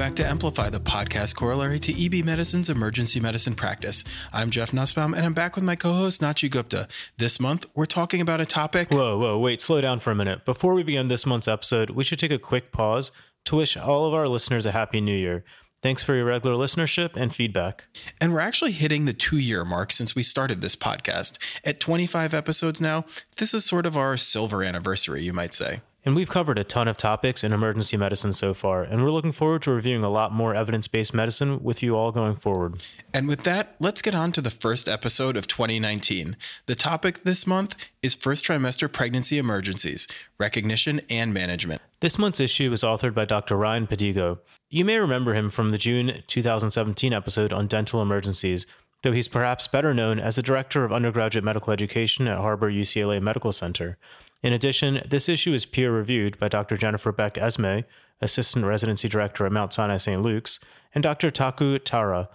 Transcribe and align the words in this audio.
back 0.00 0.16
to 0.16 0.26
Amplify, 0.26 0.70
the 0.70 0.80
podcast 0.80 1.34
corollary 1.36 1.78
to 1.80 1.92
EB 1.92 2.24
Medicine's 2.24 2.70
emergency 2.70 3.20
medicine 3.20 3.54
practice. 3.54 4.02
I'm 4.32 4.48
Jeff 4.48 4.72
Nussbaum, 4.72 5.12
and 5.12 5.26
I'm 5.26 5.34
back 5.34 5.56
with 5.56 5.62
my 5.62 5.76
co 5.76 5.92
host, 5.92 6.22
Nachi 6.22 6.50
Gupta. 6.50 6.88
This 7.18 7.38
month, 7.38 7.66
we're 7.74 7.84
talking 7.84 8.22
about 8.22 8.40
a 8.40 8.46
topic. 8.46 8.90
Whoa, 8.92 9.18
whoa, 9.18 9.36
wait, 9.38 9.60
slow 9.60 9.78
down 9.82 9.98
for 9.98 10.10
a 10.10 10.14
minute. 10.14 10.46
Before 10.46 10.72
we 10.72 10.82
begin 10.82 11.08
this 11.08 11.26
month's 11.26 11.48
episode, 11.48 11.90
we 11.90 12.02
should 12.02 12.18
take 12.18 12.30
a 12.30 12.38
quick 12.38 12.72
pause 12.72 13.12
to 13.44 13.56
wish 13.56 13.76
all 13.76 14.06
of 14.06 14.14
our 14.14 14.26
listeners 14.26 14.64
a 14.64 14.72
happy 14.72 15.02
new 15.02 15.14
year. 15.14 15.44
Thanks 15.82 16.02
for 16.02 16.14
your 16.14 16.24
regular 16.24 16.56
listenership 16.56 17.10
and 17.14 17.34
feedback. 17.34 17.86
And 18.22 18.32
we're 18.32 18.40
actually 18.40 18.72
hitting 18.72 19.04
the 19.04 19.12
two 19.12 19.36
year 19.36 19.66
mark 19.66 19.92
since 19.92 20.14
we 20.16 20.22
started 20.22 20.62
this 20.62 20.74
podcast. 20.76 21.36
At 21.62 21.78
25 21.78 22.32
episodes 22.32 22.80
now, 22.80 23.04
this 23.36 23.52
is 23.52 23.66
sort 23.66 23.84
of 23.84 23.98
our 23.98 24.16
silver 24.16 24.62
anniversary, 24.64 25.22
you 25.24 25.34
might 25.34 25.52
say. 25.52 25.82
And 26.02 26.16
we've 26.16 26.30
covered 26.30 26.58
a 26.58 26.64
ton 26.64 26.88
of 26.88 26.96
topics 26.96 27.44
in 27.44 27.52
emergency 27.52 27.94
medicine 27.98 28.32
so 28.32 28.54
far, 28.54 28.82
and 28.82 29.04
we're 29.04 29.10
looking 29.10 29.32
forward 29.32 29.60
to 29.62 29.70
reviewing 29.70 30.02
a 30.02 30.08
lot 30.08 30.32
more 30.32 30.54
evidence 30.54 30.88
based 30.88 31.12
medicine 31.12 31.62
with 31.62 31.82
you 31.82 31.94
all 31.94 32.10
going 32.10 32.36
forward. 32.36 32.82
And 33.12 33.28
with 33.28 33.42
that, 33.44 33.76
let's 33.80 34.00
get 34.00 34.14
on 34.14 34.32
to 34.32 34.40
the 34.40 34.50
first 34.50 34.88
episode 34.88 35.36
of 35.36 35.46
2019. 35.46 36.38
The 36.64 36.74
topic 36.74 37.24
this 37.24 37.46
month 37.46 37.76
is 38.02 38.14
first 38.14 38.46
trimester 38.46 38.90
pregnancy 38.90 39.36
emergencies, 39.36 40.08
recognition, 40.38 41.02
and 41.10 41.34
management. 41.34 41.82
This 42.00 42.18
month's 42.18 42.40
issue 42.40 42.72
is 42.72 42.82
authored 42.82 43.12
by 43.12 43.26
Dr. 43.26 43.56
Ryan 43.58 43.86
Pedigo. 43.86 44.38
You 44.70 44.86
may 44.86 44.96
remember 44.96 45.34
him 45.34 45.50
from 45.50 45.70
the 45.70 45.76
June 45.78 46.22
2017 46.28 47.12
episode 47.12 47.52
on 47.52 47.66
dental 47.66 48.00
emergencies, 48.00 48.64
though 49.02 49.12
he's 49.12 49.28
perhaps 49.28 49.68
better 49.68 49.92
known 49.92 50.18
as 50.18 50.36
the 50.36 50.42
Director 50.42 50.84
of 50.84 50.94
Undergraduate 50.94 51.44
Medical 51.44 51.74
Education 51.74 52.26
at 52.26 52.38
Harbor 52.38 52.70
UCLA 52.70 53.20
Medical 53.20 53.52
Center. 53.52 53.98
In 54.42 54.52
addition, 54.54 55.02
this 55.06 55.28
issue 55.28 55.52
is 55.52 55.66
peer 55.66 55.92
reviewed 55.92 56.38
by 56.38 56.48
Dr. 56.48 56.76
Jennifer 56.76 57.12
Beck 57.12 57.34
Esmay, 57.34 57.84
Assistant 58.22 58.64
Residency 58.64 59.08
Director 59.08 59.44
at 59.44 59.52
Mount 59.52 59.72
Sinai 59.72 59.98
St. 59.98 60.22
Luke's, 60.22 60.58
and 60.94 61.02
Dr. 61.02 61.30
Taku 61.30 61.78
Taira, 61.78 62.28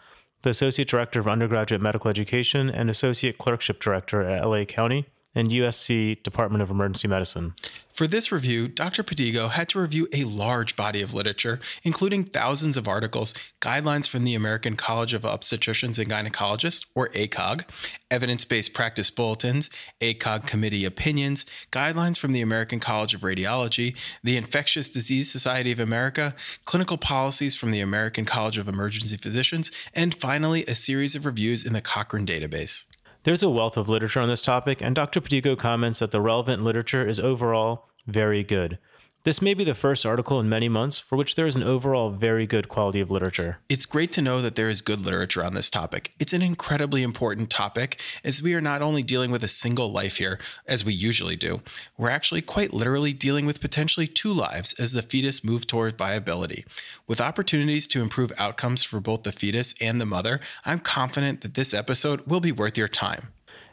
the 0.43 0.51
Associate 0.51 0.87
Director 0.87 1.19
of 1.19 1.27
Undergraduate 1.27 1.81
Medical 1.81 2.09
Education 2.09 2.69
and 2.69 2.89
Associate 2.89 3.37
Clerkship 3.37 3.79
Director 3.81 4.21
at 4.21 4.45
LA 4.47 4.65
County 4.65 5.07
and 5.36 5.52
USC 5.52 6.23
Department 6.23 6.61
of 6.64 6.72
Emergency 6.72 7.08
Medicine. 7.09 7.53
For 7.91 8.08
this 8.08 8.31
review, 8.31 8.67
Dr. 8.67 9.03
Pedigo 9.03 9.50
had 9.50 9.69
to 9.69 9.80
review 9.80 10.08
a 10.11 10.23
large 10.23 10.75
body 10.75 11.02
of 11.02 11.14
literature, 11.14 11.59
including 11.83 12.23
thousands 12.25 12.75
of 12.75 12.88
articles, 12.89 13.33
guidelines 13.61 14.08
from 14.09 14.23
the 14.25 14.36
American 14.36 14.75
College 14.75 15.13
of 15.13 15.22
Obstetricians 15.22 15.97
and 16.00 16.09
Gynecologists, 16.09 16.86
or 16.95 17.09
ACOG, 17.09 17.63
evidence 18.11 18.44
based 18.44 18.73
practice 18.73 19.09
bulletins, 19.09 19.69
ACOG 20.02 20.45
committee 20.45 20.83
opinions, 20.86 21.45
guidelines 21.72 22.17
from 22.17 22.33
the 22.33 22.41
American 22.41 22.80
College 22.81 23.13
of 23.13 23.22
Radiology, 23.22 23.95
the 24.23 24.36
Infectious 24.38 24.89
Disease 24.89 25.30
Society 25.31 25.72
of 25.72 25.80
America, 25.80 26.36
clinical 26.66 26.97
policies 26.97 27.56
from 27.56 27.72
the 27.72 27.80
American 27.81 28.25
College 28.25 28.58
of 28.58 28.67
Emergency 28.67 29.16
Physicians, 29.16 29.72
and 29.94 30.13
finally, 30.16 30.66
a 30.66 30.75
series 30.75 31.16
of 31.16 31.25
reviews 31.25 31.66
in 31.66 31.72
the 31.73 31.81
Cochrane 31.81 32.25
database. 32.28 32.86
There's 33.25 33.41
a 33.41 33.49
wealth 33.49 33.75
of 33.75 33.89
literature 33.89 34.19
on 34.19 34.29
this 34.29 34.39
topic, 34.43 34.83
and 34.83 34.93
Dr. 34.95 35.19
Pedigo 35.19 35.57
comments 35.57 35.97
that 35.97 36.11
the 36.11 36.21
relevant 36.21 36.63
literature 36.63 37.07
is 37.07 37.19
overall 37.19 37.89
very 38.05 38.43
good. 38.43 38.77
This 39.25 39.41
may 39.41 39.55
be 39.55 39.63
the 39.63 39.73
first 39.73 40.05
article 40.05 40.39
in 40.39 40.49
many 40.49 40.69
months 40.69 40.99
for 40.99 41.15
which 41.15 41.33
there 41.33 41.47
is 41.47 41.55
an 41.55 41.63
overall 41.63 42.11
very 42.11 42.45
good 42.45 42.69
quality 42.69 42.99
of 42.99 43.09
literature. 43.09 43.57
It's 43.69 43.87
great 43.87 44.11
to 44.11 44.21
know 44.21 44.39
that 44.43 44.53
there 44.53 44.69
is 44.69 44.81
good 44.81 44.99
literature 44.99 45.43
on 45.43 45.55
this 45.55 45.71
topic. 45.71 46.11
It's 46.19 46.31
an 46.33 46.43
incredibly 46.43 47.01
important 47.01 47.49
topic 47.49 47.99
as 48.23 48.43
we 48.43 48.53
are 48.53 48.61
not 48.61 48.83
only 48.83 49.01
dealing 49.01 49.31
with 49.31 49.43
a 49.43 49.47
single 49.47 49.91
life 49.91 50.17
here, 50.17 50.37
as 50.67 50.85
we 50.85 50.93
usually 50.93 51.35
do, 51.35 51.59
we're 51.97 52.11
actually 52.11 52.43
quite 52.43 52.72
literally 52.72 53.13
dealing 53.13 53.47
with 53.47 53.61
potentially 53.61 54.05
two 54.05 54.31
lives 54.31 54.75
as 54.75 54.91
the 54.91 55.01
fetus 55.01 55.44
moves 55.44 55.66
toward 55.66 55.97
viability. 55.97 56.63
With 57.07 57.19
opportunities 57.19 57.88
to 57.88 58.03
improve 58.03 58.31
outcomes 58.38 58.83
for 58.83 59.00
both 59.00 59.23
the 59.23 59.31
fetus 59.31 59.73
and 59.81 60.00
the 60.00 60.05
mother, 60.05 60.39
I'm 60.67 60.77
confident 60.79 61.41
that 61.41 61.55
this 61.55 61.73
episode 61.73 62.27
will 62.27 62.41
be 62.41 62.51
worth 62.51 62.77
your 62.77 62.88
time. 62.88 63.29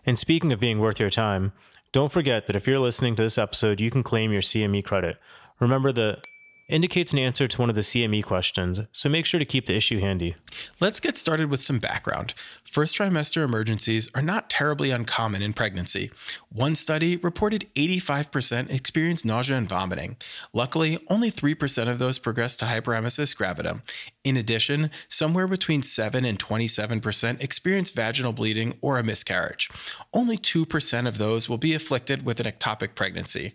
And 0.07 0.19
speaking 0.19 0.51
of 0.51 0.61
being 0.61 0.79
worth 0.81 0.99
your 0.99 1.11
time, 1.11 1.53
don't 1.93 2.11
forget 2.11 2.47
that 2.47 2.57
if 2.57 2.67
you're 2.67 2.79
listening 2.79 3.17
to 3.17 3.23
this 3.23 3.37
episode, 3.37 3.83
you 3.83 3.91
can 3.91 4.03
claim 4.03 4.33
your 4.33 4.41
CME 4.41 4.83
credit. 4.87 5.19
Remember, 5.63 5.93
the 5.93 6.19
indicates 6.69 7.13
an 7.13 7.19
answer 7.19 7.47
to 7.47 7.61
one 7.61 7.69
of 7.69 7.75
the 7.77 7.83
CME 7.83 8.25
questions, 8.25 8.81
so 8.91 9.09
make 9.09 9.27
sure 9.27 9.39
to 9.39 9.45
keep 9.45 9.67
the 9.67 9.77
issue 9.77 10.01
handy. 10.01 10.35
Let's 10.81 10.99
get 10.99 11.17
started 11.17 11.51
with 11.51 11.61
some 11.63 11.79
background. 11.79 12.35
First 12.65 12.97
trimester 12.99 13.45
emergencies 13.45 14.09
are 14.15 14.23
not 14.23 14.51
terribly 14.51 14.91
uncommon 14.91 15.43
in 15.43 15.53
pregnancy. 15.53 16.11
One 16.51 16.75
study 16.75 17.17
reported 17.19 17.69
85% 17.77 18.71
experienced 18.71 19.25
nausea 19.25 19.57
and 19.57 19.69
vomiting. 19.69 20.17
Luckily, 20.53 20.99
only 21.09 21.31
3% 21.31 21.89
of 21.89 22.01
those 22.01 22.19
progressed 22.19 22.59
to 22.61 22.65
hyperemesis 22.65 23.37
gravidarum. 23.37 23.83
In 24.25 24.37
addition, 24.39 24.91
somewhere 25.09 25.47
between 25.47 25.83
7 25.83 26.25
and 26.25 26.39
27% 26.39 27.41
experienced 27.41 27.95
vaginal 27.95 28.33
bleeding 28.33 28.75
or 28.81 28.99
a 28.99 29.05
miscarriage. 29.05 29.69
Only 30.15 30.39
2% 30.39 31.07
of 31.07 31.19
those 31.19 31.49
will 31.49 31.59
be 31.59 31.75
afflicted 31.75 32.25
with 32.25 32.41
an 32.41 32.51
ectopic 32.51 32.95
pregnancy. 32.97 33.53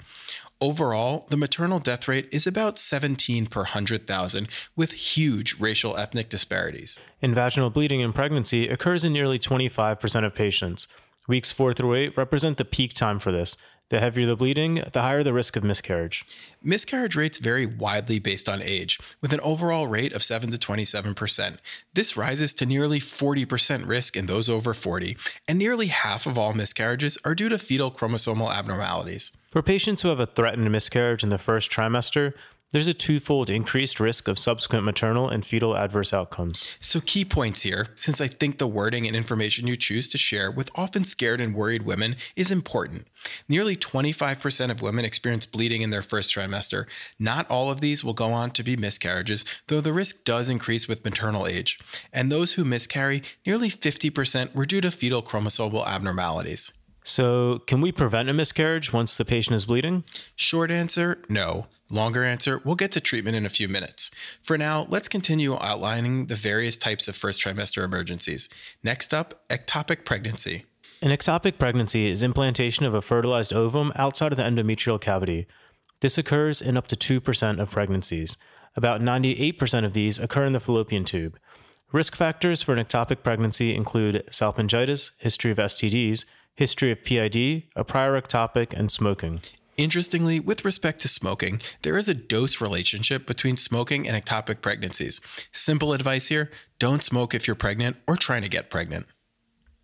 Overall, 0.59 1.27
the 1.29 1.37
maternal 1.37 1.77
death 1.77 2.07
rate 2.07 2.27
is 2.31 2.47
about 2.47 2.79
17 2.79 3.45
per 3.45 3.61
100,000, 3.61 4.47
with 4.75 4.91
huge 4.93 5.55
racial 5.59 5.95
ethnic 5.97 6.29
disparities. 6.29 6.97
And 7.21 7.35
vaginal 7.35 7.69
bleeding 7.69 8.01
in 8.01 8.11
pregnancy 8.11 8.67
occurs 8.67 9.03
in 9.03 9.13
nearly 9.13 9.37
25% 9.37 10.23
of 10.25 10.33
patients. 10.33 10.87
Weeks 11.27 11.51
4 11.51 11.73
through 11.75 11.93
8 11.93 12.17
represent 12.17 12.57
the 12.57 12.65
peak 12.65 12.93
time 12.95 13.19
for 13.19 13.31
this, 13.31 13.55
the 13.89 13.99
heavier 14.01 14.25
the 14.25 14.35
bleeding, 14.35 14.83
the 14.91 15.01
higher 15.01 15.23
the 15.23 15.31
risk 15.31 15.55
of 15.55 15.63
miscarriage. 15.63 16.25
Miscarriage 16.61 17.15
rates 17.15 17.37
vary 17.37 17.65
widely 17.65 18.19
based 18.19 18.49
on 18.49 18.61
age, 18.61 18.99
with 19.21 19.31
an 19.31 19.39
overall 19.39 19.87
rate 19.87 20.11
of 20.11 20.21
7 20.23 20.51
to 20.51 20.57
27%. 20.57 21.57
This 21.93 22.17
rises 22.17 22.51
to 22.55 22.65
nearly 22.65 22.99
40% 22.99 23.87
risk 23.87 24.17
in 24.17 24.25
those 24.25 24.49
over 24.49 24.73
40, 24.73 25.15
and 25.47 25.57
nearly 25.57 25.87
half 25.87 26.25
of 26.27 26.37
all 26.37 26.53
miscarriages 26.53 27.17
are 27.23 27.33
due 27.35 27.47
to 27.47 27.57
fetal 27.57 27.89
chromosomal 27.89 28.53
abnormalities. 28.53 29.31
For 29.51 29.63
patients 29.63 30.01
who 30.01 30.09
have 30.09 30.19
a 30.19 30.25
threatened 30.25 30.69
miscarriage 30.69 31.23
in 31.23 31.29
the 31.29 31.37
first 31.37 31.71
trimester, 31.71 32.33
there's 32.71 32.87
a 32.87 32.93
twofold 32.93 33.49
increased 33.49 33.97
risk 33.99 34.27
of 34.27 34.37
subsequent 34.37 34.83
maternal 34.83 35.29
and 35.29 35.45
fetal 35.45 35.77
adverse 35.77 36.11
outcomes. 36.11 36.75
So, 36.81 36.99
key 36.99 37.23
points 37.23 37.61
here, 37.61 37.87
since 37.95 38.19
I 38.19 38.27
think 38.27 38.57
the 38.57 38.67
wording 38.67 39.07
and 39.07 39.15
information 39.15 39.67
you 39.67 39.75
choose 39.77 40.07
to 40.09 40.17
share 40.17 40.51
with 40.51 40.69
often 40.75 41.03
scared 41.03 41.39
and 41.39 41.55
worried 41.55 41.83
women 41.83 42.15
is 42.35 42.51
important. 42.51 43.07
Nearly 43.47 43.75
25% 43.77 44.69
of 44.69 44.81
women 44.81 45.05
experience 45.05 45.45
bleeding 45.45 45.81
in 45.81 45.91
their 45.91 46.01
first 46.01 46.33
trimester. 46.35 46.85
Not 47.19 47.49
all 47.49 47.71
of 47.71 47.79
these 47.81 48.03
will 48.03 48.13
go 48.13 48.33
on 48.33 48.51
to 48.51 48.63
be 48.63 48.75
miscarriages, 48.75 49.45
though 49.67 49.81
the 49.81 49.93
risk 49.93 50.25
does 50.25 50.49
increase 50.49 50.87
with 50.87 51.05
maternal 51.05 51.47
age. 51.47 51.79
And 52.11 52.31
those 52.31 52.53
who 52.53 52.65
miscarry, 52.65 53.23
nearly 53.45 53.69
50% 53.69 54.53
were 54.53 54.65
due 54.65 54.81
to 54.81 54.91
fetal 54.91 55.23
chromosomal 55.23 55.85
abnormalities. 55.85 56.73
So, 57.05 57.59
can 57.65 57.79
we 57.79 57.93
prevent 57.93 58.27
a 58.27 58.33
miscarriage 58.33 58.91
once 58.91 59.15
the 59.15 59.23
patient 59.23 59.55
is 59.55 59.65
bleeding? 59.65 60.03
Short 60.35 60.69
answer 60.69 61.19
no. 61.29 61.67
Longer 61.89 62.25
answer, 62.25 62.61
we'll 62.65 62.75
get 62.75 62.91
to 62.93 62.99
treatment 63.01 63.37
in 63.37 63.45
a 63.45 63.49
few 63.49 63.69
minutes. 63.69 64.11
For 64.41 64.57
now, 64.57 64.87
let's 64.89 65.07
continue 65.07 65.53
outlining 65.59 66.25
the 66.25 66.35
various 66.35 66.75
types 66.75 67.07
of 67.07 67.15
first 67.15 67.39
trimester 67.39 67.83
emergencies. 67.83 68.49
Next 68.83 69.13
up, 69.13 69.47
ectopic 69.49 70.03
pregnancy. 70.03 70.65
An 71.01 71.11
ectopic 71.11 71.57
pregnancy 71.57 72.07
is 72.07 72.23
implantation 72.23 72.85
of 72.85 72.93
a 72.93 73.01
fertilized 73.01 73.53
ovum 73.53 73.93
outside 73.95 74.33
of 74.33 74.37
the 74.37 74.43
endometrial 74.43 74.99
cavity. 74.99 75.47
This 76.01 76.17
occurs 76.17 76.61
in 76.61 76.75
up 76.75 76.87
to 76.87 76.95
2% 77.21 77.59
of 77.61 77.71
pregnancies. 77.71 78.35
About 78.75 78.99
98% 79.01 79.85
of 79.85 79.93
these 79.93 80.19
occur 80.19 80.43
in 80.43 80.53
the 80.53 80.59
fallopian 80.59 81.05
tube. 81.05 81.39
Risk 81.93 82.15
factors 82.17 82.61
for 82.61 82.73
an 82.75 82.83
ectopic 82.83 83.23
pregnancy 83.23 83.73
include 83.73 84.25
salpingitis, 84.29 85.11
history 85.19 85.51
of 85.51 85.57
STDs, 85.57 86.25
history 86.53 86.91
of 86.91 87.03
PID, 87.05 87.63
a 87.77 87.83
prior 87.85 88.19
ectopic, 88.19 88.73
and 88.73 88.91
smoking. 88.91 89.39
Interestingly, 89.77 90.39
with 90.39 90.65
respect 90.65 90.99
to 91.01 91.07
smoking, 91.07 91.61
there 91.83 91.97
is 91.99 92.09
a 92.09 92.15
dose 92.15 92.59
relationship 92.59 93.27
between 93.27 93.55
smoking 93.55 94.07
and 94.07 94.23
ectopic 94.23 94.61
pregnancies. 94.61 95.21
Simple 95.51 95.93
advice 95.93 96.27
here 96.29 96.49
don't 96.79 97.03
smoke 97.03 97.35
if 97.35 97.45
you're 97.47 97.55
pregnant 97.55 97.95
or 98.07 98.17
trying 98.17 98.41
to 98.41 98.49
get 98.49 98.71
pregnant. 98.71 99.05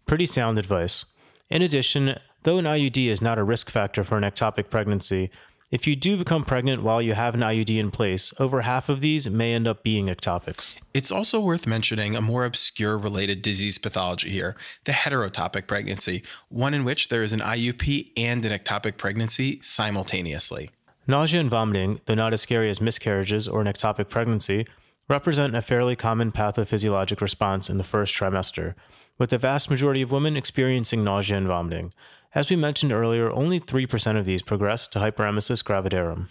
Pretty 0.07 0.25
sound 0.25 0.57
advice. 0.57 1.05
In 1.51 1.61
addition, 1.61 2.15
though 2.41 2.57
an 2.57 2.65
IUD 2.65 3.05
is 3.07 3.21
not 3.21 3.37
a 3.37 3.43
risk 3.43 3.69
factor 3.69 4.03
for 4.03 4.17
an 4.17 4.23
ectopic 4.23 4.71
pregnancy, 4.71 5.29
if 5.73 5.87
you 5.87 5.95
do 5.95 6.17
become 6.17 6.45
pregnant 6.45 6.83
while 6.83 7.01
you 7.01 7.15
have 7.15 7.33
an 7.33 7.39
IUD 7.41 7.79
in 7.79 7.89
place, 7.89 8.31
over 8.37 8.61
half 8.61 8.89
of 8.89 8.99
these 8.99 9.27
may 9.27 9.55
end 9.55 9.67
up 9.67 9.81
being 9.81 10.05
ectopics. 10.05 10.75
It's 10.93 11.09
also 11.09 11.39
worth 11.39 11.65
mentioning 11.65 12.15
a 12.15 12.21
more 12.21 12.45
obscure 12.45 12.95
related 12.95 13.41
disease 13.41 13.79
pathology 13.79 14.29
here 14.29 14.55
the 14.83 14.91
heterotopic 14.91 15.65
pregnancy, 15.65 16.21
one 16.49 16.75
in 16.75 16.83
which 16.85 17.09
there 17.09 17.23
is 17.23 17.33
an 17.33 17.39
IUP 17.39 18.11
and 18.15 18.45
an 18.45 18.51
ectopic 18.55 18.97
pregnancy 18.97 19.59
simultaneously. 19.63 20.69
Nausea 21.07 21.39
and 21.39 21.49
vomiting, 21.49 21.99
though 22.05 22.13
not 22.13 22.33
as 22.33 22.41
scary 22.41 22.69
as 22.69 22.79
miscarriages 22.79 23.47
or 23.47 23.59
an 23.59 23.65
ectopic 23.65 24.09
pregnancy, 24.09 24.67
represent 25.09 25.55
a 25.55 25.61
fairly 25.63 25.95
common 25.95 26.31
pathophysiologic 26.31 27.19
response 27.19 27.67
in 27.67 27.79
the 27.79 27.83
first 27.83 28.13
trimester, 28.13 28.75
with 29.17 29.31
the 29.31 29.39
vast 29.39 29.71
majority 29.71 30.03
of 30.03 30.11
women 30.11 30.37
experiencing 30.37 31.03
nausea 31.03 31.35
and 31.35 31.47
vomiting. 31.47 31.91
As 32.35 32.49
we 32.49 32.55
mentioned 32.55 32.91
earlier, 32.91 33.31
only 33.31 33.59
3% 33.59 34.15
of 34.17 34.25
these 34.25 34.41
progress 34.41 34.87
to 34.89 34.99
hyperemesis 34.99 35.63
gravidarum. 35.63 36.27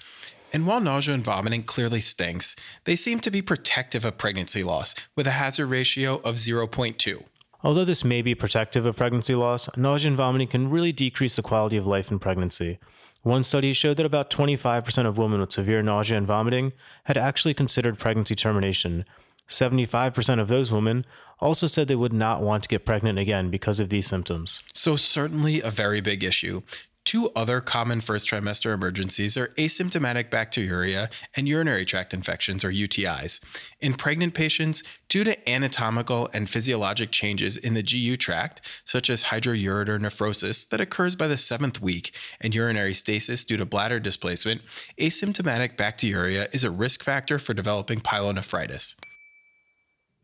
And 0.52 0.66
while 0.66 0.80
nausea 0.80 1.14
and 1.14 1.24
vomiting 1.24 1.62
clearly 1.62 2.00
stinks, 2.00 2.56
they 2.84 2.96
seem 2.96 3.20
to 3.20 3.30
be 3.30 3.40
protective 3.40 4.04
of 4.04 4.18
pregnancy 4.18 4.64
loss 4.64 4.94
with 5.14 5.26
a 5.28 5.32
hazard 5.32 5.68
ratio 5.68 6.16
of 6.24 6.34
0.2. 6.36 7.22
Although 7.62 7.84
this 7.84 8.04
may 8.04 8.20
be 8.20 8.34
protective 8.34 8.84
of 8.84 8.96
pregnancy 8.96 9.36
loss, 9.36 9.74
nausea 9.76 10.08
and 10.08 10.16
vomiting 10.16 10.48
can 10.48 10.68
really 10.68 10.90
decrease 10.92 11.36
the 11.36 11.42
quality 11.42 11.76
of 11.76 11.86
life 11.86 12.10
in 12.10 12.18
pregnancy. 12.18 12.80
One 13.22 13.44
study 13.44 13.72
showed 13.72 13.96
that 13.98 14.04
about 14.06 14.28
25% 14.30 15.06
of 15.06 15.16
women 15.16 15.38
with 15.40 15.52
severe 15.52 15.80
nausea 15.80 16.18
and 16.18 16.26
vomiting 16.26 16.72
had 17.04 17.16
actually 17.16 17.54
considered 17.54 18.00
pregnancy 18.00 18.34
termination. 18.34 19.04
75% 19.48 20.40
of 20.40 20.48
those 20.48 20.72
women 20.72 21.06
also 21.42 21.66
said 21.66 21.88
they 21.88 21.96
would 21.96 22.12
not 22.12 22.40
want 22.40 22.62
to 22.62 22.68
get 22.68 22.86
pregnant 22.86 23.18
again 23.18 23.50
because 23.50 23.80
of 23.80 23.88
these 23.90 24.06
symptoms. 24.06 24.62
So, 24.74 24.96
certainly 24.96 25.60
a 25.60 25.70
very 25.70 26.00
big 26.00 26.22
issue. 26.22 26.62
Two 27.04 27.30
other 27.34 27.60
common 27.60 28.00
first 28.00 28.28
trimester 28.28 28.72
emergencies 28.72 29.36
are 29.36 29.48
asymptomatic 29.58 30.30
bacteriuria 30.30 31.10
and 31.34 31.48
urinary 31.48 31.84
tract 31.84 32.14
infections, 32.14 32.62
or 32.62 32.70
UTIs. 32.70 33.40
In 33.80 33.92
pregnant 33.94 34.34
patients, 34.34 34.84
due 35.08 35.24
to 35.24 35.36
anatomical 35.50 36.28
and 36.32 36.48
physiologic 36.48 37.10
changes 37.10 37.56
in 37.56 37.74
the 37.74 37.82
GU 37.82 38.16
tract, 38.18 38.60
such 38.84 39.10
as 39.10 39.24
hydroureter 39.24 39.98
nephrosis 39.98 40.68
that 40.68 40.80
occurs 40.80 41.16
by 41.16 41.26
the 41.26 41.36
seventh 41.36 41.82
week 41.82 42.14
and 42.40 42.54
urinary 42.54 42.94
stasis 42.94 43.44
due 43.44 43.56
to 43.56 43.66
bladder 43.66 43.98
displacement, 43.98 44.60
asymptomatic 45.00 45.74
bacteriuria 45.76 46.46
is 46.54 46.62
a 46.62 46.70
risk 46.70 47.02
factor 47.02 47.40
for 47.40 47.52
developing 47.52 47.98
pyelonephritis. 47.98 48.94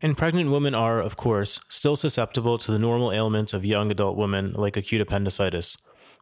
And 0.01 0.17
pregnant 0.17 0.49
women 0.49 0.73
are, 0.73 0.99
of 1.01 1.17
course, 1.17 1.59
still 1.67 1.97
susceptible 1.97 2.57
to 2.57 2.71
the 2.71 2.79
normal 2.79 3.11
ailments 3.11 3.53
of 3.53 3.65
young 3.65 3.91
adult 3.91 4.15
women 4.15 4.53
like 4.53 4.77
acute 4.77 5.01
appendicitis. 5.01 5.77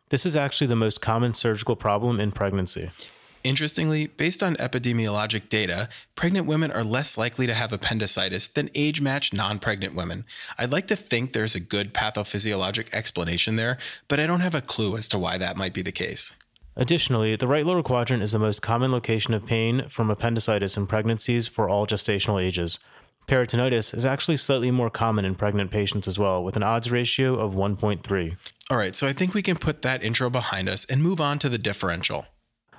This 0.09 0.25
is 0.25 0.35
actually 0.35 0.67
the 0.67 0.75
most 0.75 0.99
common 0.99 1.35
surgical 1.35 1.75
problem 1.75 2.19
in 2.19 2.31
pregnancy. 2.31 2.89
Interestingly, 3.43 4.07
based 4.07 4.41
on 4.41 4.55
epidemiologic 4.55 5.49
data, 5.49 5.89
pregnant 6.15 6.47
women 6.47 6.71
are 6.71 6.83
less 6.83 7.17
likely 7.17 7.45
to 7.45 7.53
have 7.53 7.71
appendicitis 7.71 8.47
than 8.47 8.71
age 8.73 8.99
matched 8.99 9.33
non 9.33 9.59
pregnant 9.59 9.93
women. 9.95 10.25
I'd 10.57 10.71
like 10.71 10.87
to 10.87 10.95
think 10.95 11.31
there's 11.33 11.55
a 11.55 11.59
good 11.59 11.93
pathophysiologic 11.93 12.87
explanation 12.93 13.55
there, 13.57 13.77
but 14.07 14.19
I 14.19 14.25
don't 14.25 14.39
have 14.41 14.55
a 14.55 14.61
clue 14.61 14.97
as 14.97 15.07
to 15.09 15.19
why 15.19 15.37
that 15.37 15.55
might 15.55 15.73
be 15.75 15.83
the 15.83 15.91
case. 15.91 16.35
Additionally, 16.75 17.35
the 17.35 17.47
right 17.47 17.65
lower 17.65 17.83
quadrant 17.83 18.21
is 18.23 18.31
the 18.33 18.39
most 18.39 18.61
common 18.61 18.91
location 18.91 19.33
of 19.33 19.45
pain 19.45 19.85
from 19.87 20.09
appendicitis 20.09 20.75
in 20.77 20.85
pregnancies 20.87 21.47
for 21.47 21.69
all 21.69 21.85
gestational 21.85 22.41
ages. 22.43 22.79
Peritonitis 23.27 23.93
is 23.93 24.05
actually 24.05 24.37
slightly 24.37 24.71
more 24.71 24.89
common 24.89 25.25
in 25.25 25.35
pregnant 25.35 25.69
patients 25.69 26.07
as 26.07 26.17
well, 26.17 26.41
with 26.41 26.55
an 26.55 26.63
odds 26.63 26.89
ratio 26.89 27.35
of 27.35 27.53
1.3. 27.55 28.37
All 28.71 28.77
right, 28.77 28.95
so 28.95 29.05
I 29.05 29.11
think 29.11 29.33
we 29.33 29.41
can 29.41 29.57
put 29.57 29.81
that 29.81 30.01
intro 30.01 30.29
behind 30.29 30.69
us 30.69 30.85
and 30.85 31.03
move 31.03 31.19
on 31.19 31.37
to 31.39 31.49
the 31.49 31.57
differential. 31.57 32.25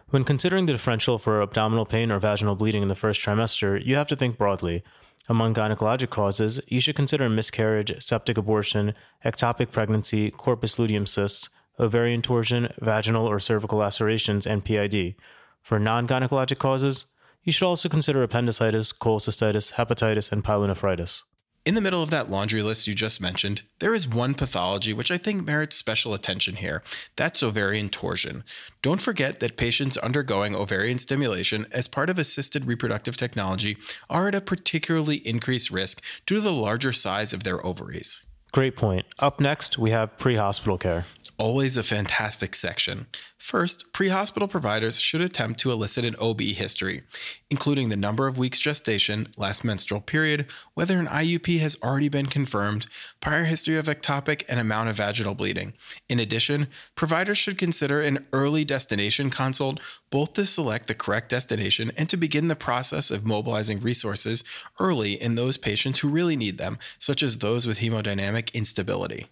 When 0.08 0.24
considering 0.24 0.64
the 0.64 0.72
differential 0.72 1.18
for 1.18 1.42
abdominal 1.42 1.84
pain 1.84 2.10
or 2.10 2.18
vaginal 2.18 2.56
bleeding 2.56 2.80
in 2.80 2.88
the 2.88 2.94
first 2.94 3.20
trimester, 3.20 3.84
you 3.84 3.96
have 3.96 4.06
to 4.06 4.16
think 4.16 4.38
broadly. 4.38 4.82
Among 5.28 5.52
gynecologic 5.52 6.08
causes, 6.08 6.58
you 6.66 6.80
should 6.80 6.96
consider 6.96 7.28
miscarriage, 7.28 8.02
septic 8.02 8.38
abortion, 8.38 8.94
ectopic 9.26 9.70
pregnancy, 9.70 10.30
corpus 10.30 10.78
luteum 10.78 11.04
cysts, 11.04 11.50
ovarian 11.78 12.22
torsion, 12.22 12.72
vaginal 12.80 13.26
or 13.26 13.38
cervical 13.38 13.78
lacerations, 13.80 14.46
and 14.46 14.64
PID. 14.64 15.14
For 15.60 15.78
non 15.78 16.06
gynecologic 16.08 16.56
causes, 16.56 17.04
you 17.44 17.52
should 17.52 17.66
also 17.66 17.88
consider 17.88 18.22
appendicitis, 18.22 18.92
cholecystitis, 18.92 19.74
hepatitis, 19.74 20.32
and 20.32 20.42
pyelonephritis. 20.44 21.22
In 21.64 21.74
the 21.74 21.80
middle 21.80 22.02
of 22.02 22.10
that 22.10 22.30
laundry 22.30 22.62
list 22.62 22.86
you 22.86 22.94
just 22.94 23.20
mentioned, 23.20 23.62
there 23.78 23.94
is 23.94 24.08
one 24.08 24.32
pathology 24.32 24.94
which 24.94 25.10
I 25.10 25.18
think 25.18 25.44
merits 25.44 25.76
special 25.76 26.14
attention 26.14 26.56
here. 26.56 26.82
That's 27.16 27.42
ovarian 27.42 27.90
torsion. 27.90 28.42
Don't 28.80 29.02
forget 29.02 29.40
that 29.40 29.56
patients 29.58 29.98
undergoing 29.98 30.54
ovarian 30.54 30.98
stimulation 30.98 31.66
as 31.72 31.86
part 31.86 32.08
of 32.08 32.18
assisted 32.18 32.64
reproductive 32.64 33.18
technology 33.18 33.76
are 34.08 34.28
at 34.28 34.34
a 34.34 34.40
particularly 34.40 35.16
increased 35.26 35.70
risk 35.70 36.02
due 36.26 36.36
to 36.36 36.40
the 36.40 36.54
larger 36.56 36.92
size 36.92 37.34
of 37.34 37.44
their 37.44 37.64
ovaries. 37.66 38.24
Great 38.52 38.76
point. 38.78 39.04
Up 39.18 39.38
next, 39.40 39.76
we 39.78 39.90
have 39.90 40.16
pre 40.16 40.36
hospital 40.36 40.78
care 40.78 41.04
always 41.38 41.76
a 41.76 41.82
fantastic 41.82 42.54
section. 42.54 43.06
First, 43.38 43.92
pre 43.92 44.08
hospital 44.08 44.48
providers 44.48 44.98
should 45.00 45.20
attempt 45.20 45.60
to 45.60 45.70
elicit 45.70 46.04
an 46.04 46.16
OB 46.20 46.40
history, 46.40 47.02
including 47.50 47.88
the 47.88 47.96
number 47.96 48.26
of 48.26 48.38
weeks 48.38 48.58
gestation, 48.58 49.28
last 49.36 49.62
menstrual 49.64 50.00
period, 50.00 50.46
whether 50.74 50.98
an 50.98 51.06
IUP 51.06 51.60
has 51.60 51.76
already 51.82 52.08
been 52.08 52.26
confirmed, 52.26 52.88
prior 53.20 53.44
history 53.44 53.76
of 53.78 53.86
ectopic, 53.86 54.42
and 54.48 54.58
amount 54.58 54.88
of 54.88 54.96
vaginal 54.96 55.34
bleeding. 55.34 55.72
In 56.08 56.18
addition, 56.20 56.66
providers 56.96 57.38
should 57.38 57.56
consider 57.56 58.00
an 58.00 58.26
early 58.32 58.64
destination 58.64 59.30
consult, 59.30 59.78
both 60.10 60.32
to 60.32 60.44
select 60.44 60.88
the 60.88 60.94
correct 60.94 61.28
destination 61.28 61.92
and 61.96 62.08
to 62.08 62.16
begin 62.16 62.48
the 62.48 62.56
process 62.56 63.10
of 63.12 63.24
mobilizing 63.24 63.78
resources 63.80 64.42
early 64.80 65.12
in 65.22 65.36
those 65.36 65.56
patients 65.56 66.00
who 66.00 66.08
really 66.08 66.36
need 66.36 66.58
them, 66.58 66.78
such 66.98 67.22
as 67.22 67.38
those 67.38 67.64
with 67.66 67.78
hemodynamic 67.78 68.52
instability. 68.54 69.26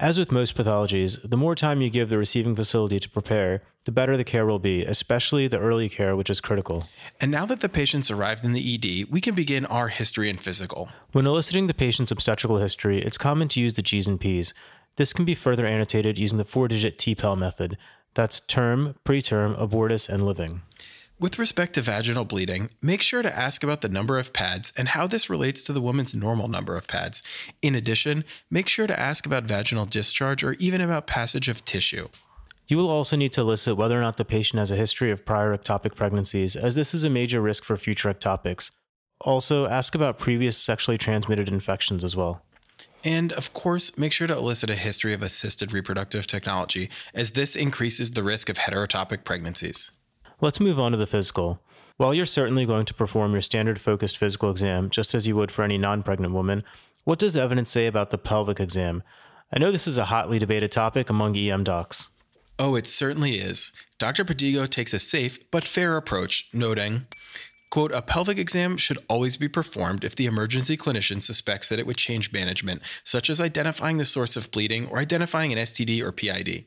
As 0.00 0.18
with 0.18 0.32
most 0.32 0.54
pathologies, 0.56 1.18
the 1.22 1.36
more 1.36 1.54
time 1.54 1.82
you 1.82 1.90
give 1.90 2.08
the 2.08 2.16
receiving 2.16 2.54
facility 2.56 2.98
to 2.98 3.08
prepare, 3.10 3.60
the 3.84 3.92
better 3.92 4.16
the 4.16 4.24
care 4.24 4.46
will 4.46 4.58
be, 4.58 4.82
especially 4.82 5.46
the 5.46 5.58
early 5.58 5.90
care, 5.90 6.16
which 6.16 6.30
is 6.30 6.40
critical. 6.40 6.88
And 7.20 7.30
now 7.30 7.44
that 7.44 7.60
the 7.60 7.68
patient's 7.68 8.10
arrived 8.10 8.42
in 8.42 8.54
the 8.54 8.64
ED, 8.76 9.10
we 9.12 9.20
can 9.20 9.34
begin 9.34 9.66
our 9.66 9.88
history 9.88 10.30
and 10.30 10.40
physical. 10.40 10.88
When 11.12 11.26
eliciting 11.26 11.66
the 11.66 11.74
patient's 11.74 12.10
obstetrical 12.10 12.56
history, 12.56 13.02
it's 13.02 13.18
common 13.18 13.48
to 13.48 13.60
use 13.60 13.74
the 13.74 13.82
G's 13.82 14.06
and 14.06 14.18
P's. 14.18 14.54
This 14.96 15.12
can 15.12 15.26
be 15.26 15.34
further 15.34 15.66
annotated 15.66 16.16
using 16.16 16.38
the 16.38 16.46
four 16.46 16.66
digit 16.66 16.96
TPAL 16.96 17.36
method 17.36 17.76
that's 18.14 18.40
term, 18.40 18.94
preterm, 19.04 19.54
abortus, 19.60 20.08
and 20.08 20.24
living. 20.24 20.62
With 21.20 21.38
respect 21.38 21.74
to 21.74 21.82
vaginal 21.82 22.24
bleeding, 22.24 22.70
make 22.80 23.02
sure 23.02 23.20
to 23.20 23.36
ask 23.36 23.62
about 23.62 23.82
the 23.82 23.90
number 23.90 24.18
of 24.18 24.32
pads 24.32 24.72
and 24.74 24.88
how 24.88 25.06
this 25.06 25.28
relates 25.28 25.60
to 25.64 25.72
the 25.74 25.80
woman's 25.82 26.14
normal 26.14 26.48
number 26.48 26.76
of 26.78 26.88
pads. 26.88 27.22
In 27.60 27.74
addition, 27.74 28.24
make 28.50 28.68
sure 28.68 28.86
to 28.86 28.98
ask 28.98 29.26
about 29.26 29.44
vaginal 29.44 29.84
discharge 29.84 30.42
or 30.42 30.54
even 30.54 30.80
about 30.80 31.06
passage 31.06 31.50
of 31.50 31.62
tissue. 31.66 32.08
You 32.68 32.78
will 32.78 32.88
also 32.88 33.16
need 33.16 33.34
to 33.34 33.42
elicit 33.42 33.76
whether 33.76 33.98
or 33.98 34.02
not 34.02 34.16
the 34.16 34.24
patient 34.24 34.60
has 34.60 34.70
a 34.70 34.76
history 34.76 35.10
of 35.10 35.26
prior 35.26 35.54
ectopic 35.54 35.94
pregnancies, 35.94 36.56
as 36.56 36.74
this 36.74 36.94
is 36.94 37.04
a 37.04 37.10
major 37.10 37.42
risk 37.42 37.64
for 37.64 37.76
future 37.76 38.08
ectopics. 38.12 38.70
Also, 39.20 39.66
ask 39.68 39.94
about 39.94 40.18
previous 40.18 40.56
sexually 40.56 40.96
transmitted 40.96 41.50
infections 41.50 42.02
as 42.02 42.16
well. 42.16 42.46
And 43.04 43.34
of 43.34 43.52
course, 43.52 43.98
make 43.98 44.14
sure 44.14 44.26
to 44.26 44.38
elicit 44.38 44.70
a 44.70 44.74
history 44.74 45.12
of 45.12 45.20
assisted 45.22 45.70
reproductive 45.74 46.26
technology, 46.26 46.88
as 47.12 47.32
this 47.32 47.56
increases 47.56 48.12
the 48.12 48.22
risk 48.24 48.48
of 48.48 48.56
heterotopic 48.56 49.24
pregnancies. 49.24 49.90
Let's 50.42 50.58
move 50.58 50.80
on 50.80 50.92
to 50.92 50.98
the 50.98 51.06
physical. 51.06 51.60
While 51.98 52.14
you're 52.14 52.24
certainly 52.24 52.64
going 52.64 52.86
to 52.86 52.94
perform 52.94 53.32
your 53.32 53.42
standard 53.42 53.78
focused 53.78 54.16
physical 54.16 54.50
exam, 54.50 54.88
just 54.88 55.14
as 55.14 55.28
you 55.28 55.36
would 55.36 55.50
for 55.50 55.62
any 55.64 55.76
non 55.76 56.02
pregnant 56.02 56.32
woman, 56.32 56.64
what 57.04 57.18
does 57.18 57.36
evidence 57.36 57.70
say 57.70 57.86
about 57.86 58.08
the 58.08 58.16
pelvic 58.16 58.58
exam? 58.58 59.02
I 59.54 59.58
know 59.58 59.70
this 59.70 59.86
is 59.86 59.98
a 59.98 60.06
hotly 60.06 60.38
debated 60.38 60.72
topic 60.72 61.10
among 61.10 61.36
EM 61.36 61.62
docs. 61.64 62.08
Oh, 62.58 62.74
it 62.74 62.86
certainly 62.86 63.38
is. 63.38 63.70
Dr. 63.98 64.24
Pedigo 64.24 64.66
takes 64.68 64.94
a 64.94 64.98
safe 64.98 65.50
but 65.50 65.64
fair 65.68 65.98
approach, 65.98 66.48
noting 66.54 67.06
Quote, 67.70 67.92
a 67.92 68.02
pelvic 68.02 68.36
exam 68.36 68.76
should 68.76 68.98
always 69.08 69.36
be 69.36 69.46
performed 69.48 70.02
if 70.02 70.16
the 70.16 70.26
emergency 70.26 70.76
clinician 70.76 71.22
suspects 71.22 71.68
that 71.68 71.78
it 71.78 71.86
would 71.86 71.96
change 71.96 72.32
management, 72.32 72.82
such 73.04 73.30
as 73.30 73.40
identifying 73.40 73.96
the 73.96 74.04
source 74.04 74.34
of 74.36 74.50
bleeding 74.50 74.88
or 74.88 74.98
identifying 74.98 75.52
an 75.52 75.58
STD 75.60 76.02
or 76.02 76.10
PID. 76.10 76.64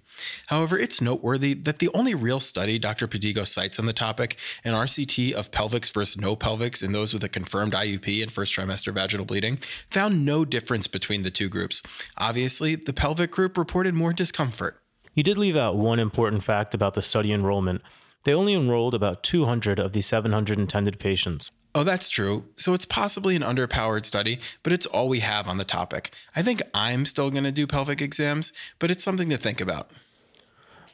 However, 0.48 0.80
it's 0.80 1.02
noteworthy 1.02 1.56
that 1.56 1.80
the 1.80 1.90
only 1.94 2.16
real 2.16 2.40
study 2.40 2.80
Dr. 2.80 3.06
Pedigo 3.10 3.46
cites 3.46 3.80
on 3.80 3.86
the 3.86 3.92
topic, 3.92 4.38
an 4.64 4.72
RCT 4.74 5.34
of 5.34 5.52
pelvics 5.52 5.94
versus 5.94 6.22
no 6.22 6.38
pelvics 6.38 6.82
in 6.82 6.94
those 6.94 7.14
with 7.14 7.26
a 7.26 7.30
confirmed 7.30 7.74
IUP 7.74 8.24
and 8.24 8.32
first 8.32 8.54
trimester 8.56 8.94
vaginal 8.94 9.26
bleeding, 9.26 9.58
found 9.90 10.24
no 10.26 10.46
difference 10.46 10.88
between 10.88 11.24
the 11.24 11.32
two 11.32 11.50
groups. 11.50 11.84
Obviously, 12.18 12.76
the 12.76 12.94
pelvic 12.94 13.30
group 13.30 13.58
reported 13.58 13.94
more 13.94 14.14
discomfort. 14.14 14.80
You 15.16 15.24
did 15.24 15.38
leave 15.38 15.58
out 15.58 15.76
one 15.76 16.00
important 16.00 16.46
fact 16.46 16.74
about 16.74 16.94
the 16.94 17.02
study 17.02 17.34
enrollment. 17.34 17.82
They 18.24 18.34
only 18.34 18.54
enrolled 18.54 18.94
about 18.96 19.22
200 19.24 19.80
of 19.80 19.92
the 19.92 20.02
700 20.02 20.58
intended 20.58 20.98
patients. 21.00 21.52
Oh, 21.76 21.84
that's 21.84 22.08
true. 22.10 22.46
So 22.56 22.74
it's 22.74 22.86
possibly 22.86 23.36
an 23.36 23.42
underpowered 23.42 24.06
study, 24.06 24.40
but 24.62 24.72
it's 24.72 24.86
all 24.86 25.10
we 25.10 25.20
have 25.22 25.48
on 25.48 25.58
the 25.58 25.66
topic. 25.66 26.14
I 26.36 26.42
think 26.42 26.62
I'm 26.74 27.06
still 27.06 27.32
going 27.32 27.44
to 27.44 27.52
do 27.52 27.68
pelvic 27.68 28.02
exams, 28.02 28.54
but 28.80 28.92
it's 28.92 29.04
something 29.04 29.30
to 29.30 29.38
think 29.38 29.60
about. 29.60 29.92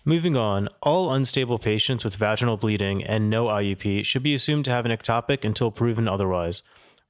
Moving 0.05 0.35
on, 0.37 0.69
all 0.81 1.13
unstable 1.13 1.59
patients 1.59 2.03
with 2.03 2.15
vaginal 2.15 2.57
bleeding 2.57 3.03
and 3.03 3.29
no 3.29 3.45
IUP 3.45 4.05
should 4.05 4.23
be 4.23 4.33
assumed 4.33 4.65
to 4.65 4.71
have 4.71 4.85
an 4.85 4.91
ectopic 4.91 5.43
until 5.43 5.69
proven 5.69 6.07
otherwise. 6.07 6.63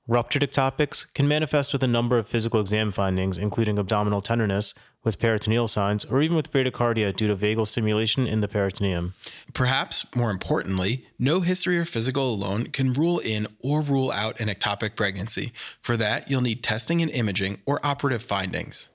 Ruptured 0.09 0.41
ectopics 0.41 1.05
can 1.13 1.27
manifest 1.27 1.71
with 1.71 1.83
a 1.83 1.87
number 1.87 2.17
of 2.17 2.27
physical 2.27 2.59
exam 2.59 2.89
findings, 2.91 3.37
including 3.37 3.77
abdominal 3.77 4.21
tenderness, 4.23 4.73
with 5.03 5.19
peritoneal 5.19 5.67
signs, 5.67 6.03
or 6.03 6.23
even 6.23 6.35
with 6.35 6.51
bradycardia 6.51 7.15
due 7.15 7.27
to 7.27 7.35
vagal 7.35 7.67
stimulation 7.67 8.25
in 8.25 8.41
the 8.41 8.47
peritoneum. 8.47 9.13
Perhaps 9.53 10.07
more 10.15 10.31
importantly, 10.31 11.05
no 11.19 11.41
history 11.41 11.77
or 11.77 11.85
physical 11.85 12.33
alone 12.33 12.65
can 12.71 12.91
rule 12.93 13.19
in 13.19 13.45
or 13.59 13.81
rule 13.81 14.11
out 14.11 14.39
an 14.41 14.47
ectopic 14.49 14.95
pregnancy. 14.95 15.51
For 15.79 15.95
that, 15.97 16.27
you'll 16.27 16.41
need 16.41 16.63
testing 16.63 17.03
and 17.03 17.11
imaging 17.11 17.61
or 17.67 17.79
operative 17.85 18.23
findings. 18.23 18.89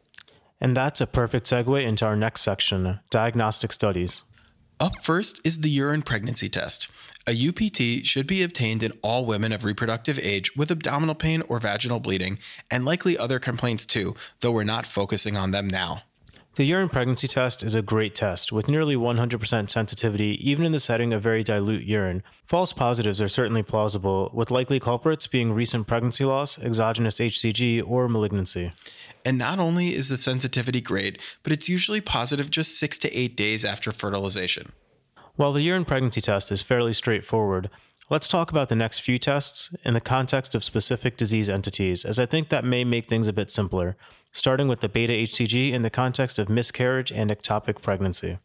And 0.61 0.76
that's 0.76 1.00
a 1.00 1.06
perfect 1.06 1.47
segue 1.47 1.80
into 1.80 2.04
our 2.04 2.16
next 2.16 2.40
section 2.40 2.99
diagnostic 3.11 3.71
studies. 3.71 4.25
Up 4.80 5.00
first 5.04 5.40
is 5.44 5.59
the 5.61 5.71
urine 5.71 6.02
pregnancy 6.02 6.49
test. 6.49 6.88
A 7.26 7.49
UPT 7.49 8.04
should 8.07 8.26
be 8.26 8.43
obtained 8.43 8.83
in 8.83 8.93
all 9.00 9.25
women 9.25 9.50
of 9.52 9.64
reproductive 9.64 10.19
age 10.19 10.54
with 10.57 10.71
abdominal 10.71 11.14
pain 11.14 11.40
or 11.49 11.59
vaginal 11.59 11.99
bleeding, 11.99 12.38
and 12.71 12.85
likely 12.85 13.16
other 13.16 13.38
complaints 13.38 13.87
too, 13.87 14.14
though 14.40 14.52
we're 14.52 14.62
not 14.62 14.85
focusing 14.87 15.35
on 15.35 15.50
them 15.50 15.66
now. 15.66 16.02
The 16.57 16.64
urine 16.66 16.90
pregnancy 16.90 17.26
test 17.26 17.62
is 17.62 17.75
a 17.75 17.81
great 17.81 18.14
test 18.14 18.52
with 18.52 18.69
nearly 18.69 18.95
100% 18.95 19.71
sensitivity, 19.71 20.38
even 20.49 20.66
in 20.66 20.73
the 20.73 20.78
setting 20.78 21.14
of 21.14 21.23
very 21.23 21.43
dilute 21.43 21.85
urine. 21.87 22.23
False 22.45 22.75
positives 22.75 23.23
are 23.23 23.28
certainly 23.31 23.62
plausible, 23.62 24.31
with 24.35 24.50
likely 24.50 24.78
culprits 24.78 25.26
being 25.26 25.50
recent 25.54 25.87
pregnancy 25.87 26.26
loss, 26.26 26.59
exogenous 26.59 27.19
HCG, 27.21 27.83
or 27.88 28.07
malignancy. 28.07 28.71
And 29.25 29.38
not 29.38 29.59
only 29.59 29.95
is 29.95 30.11
the 30.11 30.19
sensitivity 30.19 30.83
great, 30.83 31.19
but 31.43 31.52
it's 31.54 31.71
usually 31.71 32.02
positive 32.02 32.50
just 32.50 32.78
six 32.78 32.99
to 32.99 33.11
eight 33.19 33.35
days 33.35 33.64
after 33.64 33.93
fertilization. 33.93 34.71
While 35.37 35.53
the 35.53 35.62
urine 35.62 35.85
pregnancy 35.85 36.21
test 36.21 36.53
is 36.53 36.62
fairly 36.62 36.93
straightforward, 36.93 37.69
let's 38.09 38.29
talk 38.29 38.53
about 38.53 38.69
the 38.69 38.76
next 38.76 39.00
few 39.00 39.19
tests 39.19 39.75
in 39.85 39.93
the 39.95 40.00
context 40.00 40.55
of 40.55 40.62
specific 40.62 41.17
disease 41.17 41.49
entities, 41.49 42.05
as 42.05 42.21
I 42.21 42.26
think 42.26 42.50
that 42.50 42.64
may 42.64 42.85
make 42.85 43.07
things 43.07 43.26
a 43.26 43.33
bit 43.33 43.50
simpler 43.50 43.97
starting 44.35 44.67
with 44.69 44.81
the 44.81 44.88
beta 44.88 45.12
HCG 45.12 45.73
in 45.73 45.83
the 45.83 45.91
context 45.91 46.38
of 46.38 46.49
miscarriage 46.49 47.12
and 47.12 47.31
ectopic 47.31 47.81
pregnancy. 47.81 48.37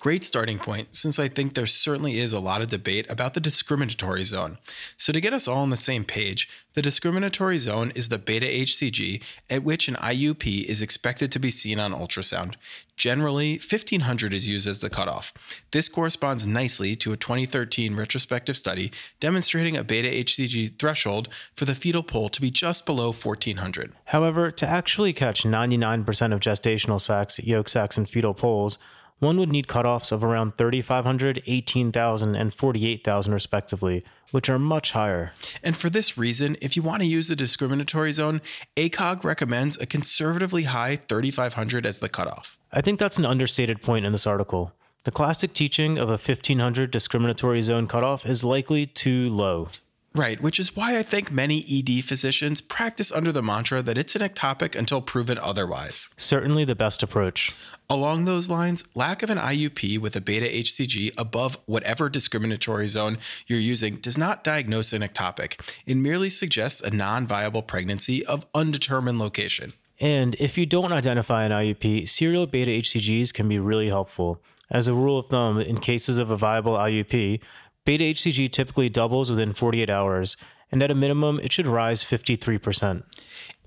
Great 0.00 0.24
starting 0.24 0.58
point, 0.58 0.94
since 0.96 1.18
I 1.18 1.28
think 1.28 1.52
there 1.54 1.66
certainly 1.66 2.20
is 2.20 2.32
a 2.32 2.40
lot 2.40 2.62
of 2.62 2.68
debate 2.68 3.06
about 3.10 3.34
the 3.34 3.40
discriminatory 3.40 4.24
zone. 4.24 4.56
So, 4.96 5.12
to 5.12 5.20
get 5.20 5.34
us 5.34 5.46
all 5.48 5.60
on 5.62 5.70
the 5.70 5.76
same 5.76 6.04
page, 6.04 6.48
the 6.74 6.80
discriminatory 6.80 7.58
zone 7.58 7.90
is 7.94 8.08
the 8.08 8.16
beta 8.16 8.46
HCG 8.46 9.22
at 9.50 9.64
which 9.64 9.88
an 9.88 9.96
IUP 9.96 10.64
is 10.64 10.80
expected 10.80 11.30
to 11.32 11.38
be 11.40 11.50
seen 11.50 11.78
on 11.80 11.92
ultrasound. 11.92 12.54
Generally, 12.96 13.54
1500 13.54 14.32
is 14.32 14.48
used 14.48 14.66
as 14.66 14.80
the 14.80 14.88
cutoff. 14.88 15.34
This 15.72 15.88
corresponds 15.88 16.46
nicely 16.46 16.94
to 16.96 17.12
a 17.12 17.16
2013 17.16 17.94
retrospective 17.94 18.56
study 18.56 18.90
demonstrating 19.20 19.76
a 19.76 19.84
beta 19.84 20.08
HCG 20.08 20.78
threshold 20.78 21.28
for 21.54 21.64
the 21.66 21.74
fetal 21.74 22.02
pole 22.04 22.28
to 22.30 22.40
be 22.40 22.50
just 22.50 22.86
below 22.86 23.12
1400. 23.12 23.92
However, 24.06 24.50
to 24.50 24.66
actually 24.66 25.12
calculate 25.12 25.27
catch 25.28 25.42
99% 25.44 26.32
of 26.32 26.40
gestational 26.40 26.98
sacs 26.98 27.38
yolk 27.44 27.68
sacs 27.68 27.98
and 27.98 28.08
fetal 28.08 28.32
poles, 28.32 28.78
one 29.18 29.36
would 29.38 29.50
need 29.50 29.66
cutoffs 29.66 30.10
of 30.12 30.24
around 30.24 30.56
3,500, 30.56 31.42
18,000, 31.46 32.34
and 32.34 32.54
48,000 32.54 33.34
respectively, 33.34 34.02
which 34.30 34.48
are 34.48 34.58
much 34.58 34.92
higher. 34.92 35.32
And 35.62 35.76
for 35.76 35.90
this 35.90 36.16
reason, 36.16 36.56
if 36.62 36.76
you 36.76 36.82
want 36.82 37.02
to 37.02 37.06
use 37.06 37.28
a 37.28 37.36
discriminatory 37.36 38.12
zone, 38.12 38.40
ACOG 38.76 39.22
recommends 39.24 39.76
a 39.78 39.84
conservatively 39.86 40.62
high 40.62 40.96
3,500 40.96 41.84
as 41.84 41.98
the 41.98 42.08
cutoff. 42.08 42.56
I 42.72 42.80
think 42.80 42.98
that's 42.98 43.18
an 43.18 43.26
understated 43.26 43.82
point 43.82 44.06
in 44.06 44.12
this 44.12 44.26
article. 44.26 44.72
The 45.04 45.10
classic 45.10 45.52
teaching 45.52 45.98
of 45.98 46.08
a 46.08 46.12
1500 46.12 46.90
discriminatory 46.90 47.60
zone 47.62 47.86
cutoff 47.88 48.24
is 48.24 48.44
likely 48.44 48.86
too 48.86 49.28
low. 49.30 49.68
Right, 50.14 50.40
which 50.40 50.58
is 50.58 50.74
why 50.74 50.98
I 50.98 51.02
think 51.02 51.30
many 51.30 51.64
ED 51.68 52.02
physicians 52.04 52.60
practice 52.62 53.12
under 53.12 53.30
the 53.30 53.42
mantra 53.42 53.82
that 53.82 53.98
it's 53.98 54.16
an 54.16 54.22
ectopic 54.22 54.74
until 54.74 55.02
proven 55.02 55.38
otherwise. 55.38 56.08
Certainly 56.16 56.64
the 56.64 56.74
best 56.74 57.02
approach. 57.02 57.54
Along 57.90 58.24
those 58.24 58.48
lines, 58.48 58.84
lack 58.94 59.22
of 59.22 59.30
an 59.30 59.38
IUP 59.38 59.98
with 59.98 60.16
a 60.16 60.20
beta 60.20 60.46
HCG 60.46 61.12
above 61.18 61.58
whatever 61.66 62.08
discriminatory 62.08 62.88
zone 62.88 63.18
you're 63.46 63.58
using 63.60 63.96
does 63.96 64.16
not 64.16 64.42
diagnose 64.44 64.92
an 64.92 65.02
ectopic. 65.02 65.60
It 65.86 65.96
merely 65.96 66.30
suggests 66.30 66.80
a 66.80 66.90
non 66.90 67.26
viable 67.26 67.62
pregnancy 67.62 68.24
of 68.24 68.46
undetermined 68.54 69.18
location. 69.18 69.74
And 70.00 70.36
if 70.38 70.56
you 70.56 70.64
don't 70.64 70.92
identify 70.92 71.44
an 71.44 71.52
IUP, 71.52 72.08
serial 72.08 72.46
beta 72.46 72.70
HCGs 72.70 73.32
can 73.34 73.46
be 73.48 73.58
really 73.58 73.88
helpful. 73.88 74.42
As 74.70 74.88
a 74.88 74.94
rule 74.94 75.18
of 75.18 75.26
thumb, 75.26 75.58
in 75.60 75.78
cases 75.80 76.18
of 76.18 76.30
a 76.30 76.36
viable 76.36 76.74
IUP, 76.74 77.40
Beta 77.88 78.04
HCG 78.04 78.50
typically 78.52 78.90
doubles 78.90 79.30
within 79.30 79.54
48 79.54 79.88
hours, 79.88 80.36
and 80.70 80.82
at 80.82 80.90
a 80.90 80.94
minimum, 80.94 81.40
it 81.42 81.50
should 81.52 81.66
rise 81.66 82.04
53%. 82.04 83.02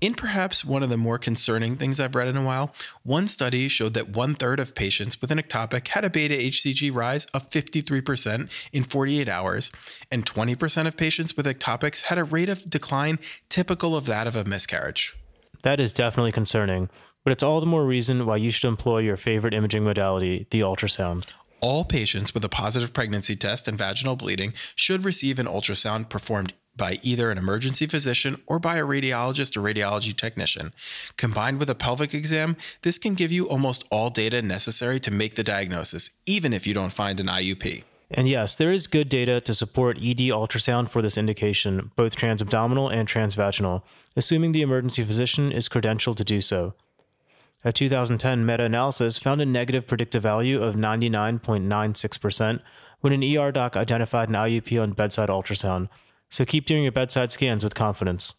In 0.00 0.14
perhaps 0.14 0.64
one 0.64 0.84
of 0.84 0.90
the 0.90 0.96
more 0.96 1.18
concerning 1.18 1.74
things 1.74 1.98
I've 1.98 2.14
read 2.14 2.28
in 2.28 2.36
a 2.36 2.44
while, 2.44 2.72
one 3.02 3.26
study 3.26 3.66
showed 3.66 3.94
that 3.94 4.10
one 4.10 4.36
third 4.36 4.60
of 4.60 4.76
patients 4.76 5.20
with 5.20 5.32
an 5.32 5.38
ectopic 5.40 5.88
had 5.88 6.04
a 6.04 6.08
beta 6.08 6.36
HCG 6.36 6.94
rise 6.94 7.24
of 7.34 7.50
53% 7.50 8.48
in 8.72 8.84
48 8.84 9.28
hours, 9.28 9.72
and 10.12 10.24
20% 10.24 10.86
of 10.86 10.96
patients 10.96 11.36
with 11.36 11.46
ectopics 11.46 12.02
had 12.02 12.16
a 12.16 12.22
rate 12.22 12.48
of 12.48 12.70
decline 12.70 13.18
typical 13.48 13.96
of 13.96 14.06
that 14.06 14.28
of 14.28 14.36
a 14.36 14.44
miscarriage. 14.44 15.16
That 15.64 15.80
is 15.80 15.92
definitely 15.92 16.30
concerning, 16.30 16.90
but 17.24 17.32
it's 17.32 17.42
all 17.42 17.58
the 17.58 17.66
more 17.66 17.84
reason 17.84 18.24
why 18.24 18.36
you 18.36 18.52
should 18.52 18.68
employ 18.68 18.98
your 19.00 19.16
favorite 19.16 19.52
imaging 19.52 19.82
modality, 19.82 20.46
the 20.52 20.60
ultrasound 20.60 21.26
all 21.62 21.84
patients 21.84 22.34
with 22.34 22.44
a 22.44 22.48
positive 22.48 22.92
pregnancy 22.92 23.36
test 23.36 23.66
and 23.68 23.78
vaginal 23.78 24.16
bleeding 24.16 24.52
should 24.74 25.04
receive 25.04 25.38
an 25.38 25.46
ultrasound 25.46 26.10
performed 26.10 26.52
by 26.74 26.98
either 27.02 27.30
an 27.30 27.38
emergency 27.38 27.86
physician 27.86 28.34
or 28.46 28.58
by 28.58 28.76
a 28.76 28.84
radiologist 28.84 29.56
or 29.56 29.60
radiology 29.60 30.14
technician. 30.16 30.72
Combined 31.16 31.58
with 31.60 31.70
a 31.70 31.74
pelvic 31.74 32.14
exam, 32.14 32.56
this 32.82 32.98
can 32.98 33.14
give 33.14 33.30
you 33.30 33.48
almost 33.48 33.84
all 33.90 34.10
data 34.10 34.42
necessary 34.42 34.98
to 35.00 35.10
make 35.10 35.34
the 35.34 35.44
diagnosis, 35.44 36.10
even 36.26 36.52
if 36.52 36.66
you 36.66 36.74
don't 36.74 36.92
find 36.92 37.20
an 37.20 37.26
IUP. 37.26 37.84
And 38.10 38.28
yes, 38.28 38.54
there 38.56 38.72
is 38.72 38.86
good 38.86 39.08
data 39.08 39.40
to 39.42 39.54
support 39.54 39.98
ED 39.98 40.18
ultrasound 40.28 40.88
for 40.88 41.00
this 41.00 41.16
indication, 41.16 41.92
both 41.94 42.16
transabdominal 42.16 42.92
and 42.92 43.06
transvaginal, 43.08 43.82
assuming 44.16 44.52
the 44.52 44.62
emergency 44.62 45.04
physician 45.04 45.52
is 45.52 45.68
credentialed 45.68 46.16
to 46.16 46.24
do 46.24 46.40
so. 46.40 46.74
A 47.64 47.72
2010 47.72 48.44
meta 48.44 48.64
analysis 48.64 49.18
found 49.18 49.40
a 49.40 49.46
negative 49.46 49.86
predictive 49.86 50.24
value 50.24 50.60
of 50.60 50.74
99.96% 50.74 52.60
when 53.02 53.12
an 53.12 53.22
ER 53.22 53.52
doc 53.52 53.76
identified 53.76 54.28
an 54.28 54.34
IUP 54.34 54.82
on 54.82 54.92
bedside 54.92 55.28
ultrasound. 55.28 55.88
So 56.28 56.44
keep 56.44 56.66
doing 56.66 56.82
your 56.82 56.90
bedside 56.90 57.30
scans 57.30 57.62
with 57.62 57.76
confidence. 57.76 58.34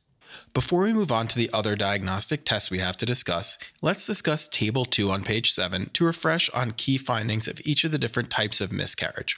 Before 0.56 0.82
we 0.84 0.94
move 0.94 1.12
on 1.12 1.28
to 1.28 1.36
the 1.36 1.50
other 1.54 1.76
diagnostic 1.76 2.44
tests 2.44 2.72
we 2.72 2.80
have 2.80 2.98
to 2.98 3.06
discuss, 3.06 3.60
let's 3.84 4.06
discuss 4.08 4.48
Table 4.48 4.84
2 4.84 5.12
on 5.12 5.22
page 5.24 5.52
7 5.52 5.90
to 5.94 6.06
refresh 6.06 6.50
on 6.52 6.72
key 6.72 6.98
findings 6.98 7.48
of 7.48 7.62
each 7.66 7.84
of 7.84 7.92
the 7.92 8.00
different 8.00 8.32
types 8.32 8.60
of 8.60 8.72
miscarriage. 8.72 9.38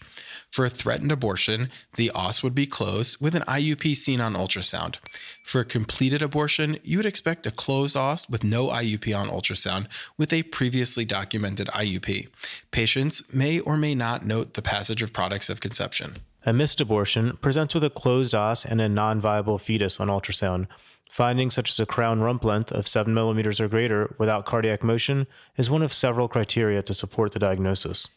For 0.50 0.64
a 0.66 0.70
threatened 0.70 1.12
abortion, 1.12 1.70
the 1.98 2.12
os 2.12 2.42
would 2.44 2.56
be 2.56 2.66
closed 2.66 3.18
with 3.20 3.36
an 3.36 3.44
IUP 3.46 3.96
seen 3.98 4.22
on 4.22 4.36
ultrasound. 4.36 4.96
For 5.44 5.60
a 5.62 5.66
completed 5.66 6.22
abortion, 6.22 6.78
you 6.82 6.96
would 6.98 7.06
expect 7.06 7.46
a 7.46 7.52
closed 7.52 7.98
os 7.98 8.30
with 8.30 8.46
no 8.46 8.68
IUP 8.68 9.14
on 9.18 9.28
ultrasound 9.28 9.88
with 10.18 10.32
a 10.32 10.44
previously 10.44 11.04
documented 11.04 11.68
IUP. 11.74 12.30
Patients 12.72 13.34
may 13.34 13.60
or 13.60 13.76
may 13.76 13.96
not 13.96 14.26
note 14.26 14.54
the 14.54 14.62
passage 14.62 15.02
of 15.02 15.12
products 15.12 15.50
of 15.50 15.60
conception. 15.60 16.18
A 16.48 16.54
missed 16.54 16.80
abortion 16.80 17.38
presents 17.38 17.74
with 17.74 17.84
a 17.84 17.90
closed 17.90 18.36
os 18.36 18.66
and 18.66 18.80
a 18.80 18.88
non 18.88 19.20
viable 19.20 19.58
fetus 19.58 20.00
on 20.00 20.10
ultrasound. 20.10 20.68
Findings 21.10 21.56
such 21.56 21.72
as 21.72 21.80
a 21.80 21.88
crown 21.88 22.20
rump 22.22 22.46
length 22.46 22.72
of 22.72 22.88
7 22.88 23.12
millimeters 23.12 23.60
or 23.60 23.68
greater 23.68 24.14
without 24.20 24.46
cardiac 24.46 24.84
motion 24.84 25.26
is 25.58 25.72
one 25.72 25.82
of 25.82 25.92
several 25.92 26.28
criteria 26.28 26.84
to 26.84 26.94
support 26.94 27.32
the 27.32 27.40
diagnosis. 27.40 28.10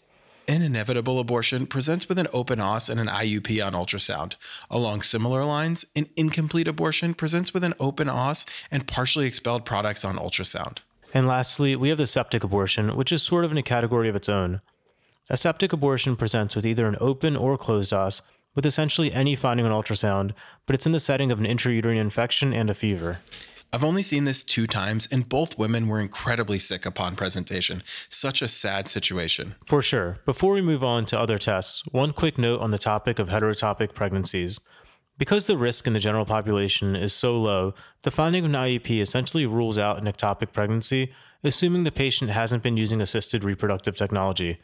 An 0.47 0.61
inevitable 0.61 1.19
abortion 1.21 1.67
presents 1.67 2.07
with 2.07 2.19
an 2.19 2.27
open 2.35 2.61
os 2.61 2.91
and 2.91 3.01
an 3.01 3.07
IUP 3.07 3.67
on 3.67 3.73
ultrasound. 3.73 4.35
Along 4.71 5.01
similar 5.01 5.43
lines, 5.45 5.87
an 5.97 6.07
incomplete 6.15 6.69
abortion 6.69 7.15
presents 7.15 7.55
with 7.55 7.65
an 7.65 7.73
open 7.81 8.11
os 8.11 8.45
and 8.71 8.87
partially 8.87 9.25
expelled 9.27 9.65
products 9.65 10.05
on 10.05 10.17
ultrasound. 10.19 10.79
And 11.15 11.27
lastly, 11.27 11.77
we 11.77 11.89
have 11.89 11.97
the 11.99 12.07
septic 12.07 12.45
abortion, 12.45 12.95
which 12.95 13.11
is 13.13 13.23
sort 13.23 13.47
of 13.47 13.53
in 13.53 13.57
a 13.57 13.63
category 13.63 14.09
of 14.11 14.17
its 14.17 14.29
own. 14.29 14.61
A 15.31 15.37
septic 15.37 15.75
abortion 15.75 16.17
presents 16.17 16.57
with 16.57 16.65
either 16.65 16.87
an 16.87 16.97
open 17.03 17.37
or 17.37 17.59
closed 17.59 17.93
os, 17.93 18.23
with 18.55 18.65
essentially 18.65 19.13
any 19.13 19.37
finding 19.37 19.67
on 19.67 19.73
ultrasound, 19.73 20.33
but 20.65 20.73
it's 20.75 20.87
in 20.87 20.93
the 20.93 20.99
setting 21.01 21.31
of 21.31 21.39
an 21.39 21.45
intrauterine 21.45 21.99
infection 21.99 22.55
and 22.55 22.71
a 22.71 22.75
fever. 22.75 23.19
I've 23.71 23.85
only 23.85 24.03
seen 24.03 24.25
this 24.25 24.43
two 24.43 24.67
times, 24.67 25.07
and 25.13 25.29
both 25.29 25.59
women 25.59 25.87
were 25.87 26.01
incredibly 26.01 26.59
sick 26.59 26.87
upon 26.87 27.15
presentation. 27.15 27.83
Such 28.09 28.41
a 28.41 28.49
sad 28.49 28.89
situation. 28.89 29.55
For 29.67 29.83
sure. 29.83 30.19
Before 30.25 30.55
we 30.55 30.63
move 30.63 30.83
on 30.83 31.05
to 31.07 31.21
other 31.21 31.37
tests, 31.37 31.83
one 31.91 32.15
quick 32.15 32.39
note 32.39 32.63
on 32.63 32.71
the 32.71 32.79
topic 32.79 33.19
of 33.19 33.29
heterotopic 33.29 33.93
pregnancies. 33.93 34.59
Because 35.19 35.47
the 35.47 35.59
risk 35.59 35.87
in 35.87 35.93
the 35.93 36.01
general 36.01 36.25
population 36.25 36.97
is 36.97 37.13
so 37.13 37.39
low, 37.39 37.75
the 38.03 38.11
finding 38.11 38.47
of 38.47 38.51
an 38.51 38.57
IUP 38.59 38.99
essentially 39.03 39.45
rules 39.45 39.77
out 39.77 39.99
an 39.99 40.07
ectopic 40.11 40.53
pregnancy, 40.55 41.13
assuming 41.45 41.85
the 41.85 41.93
patient 41.93 42.31
hasn't 42.31 42.63
been 42.63 42.79
using 42.79 43.03
assisted 43.03 43.45
reproductive 43.45 43.95
technology. 43.95 44.59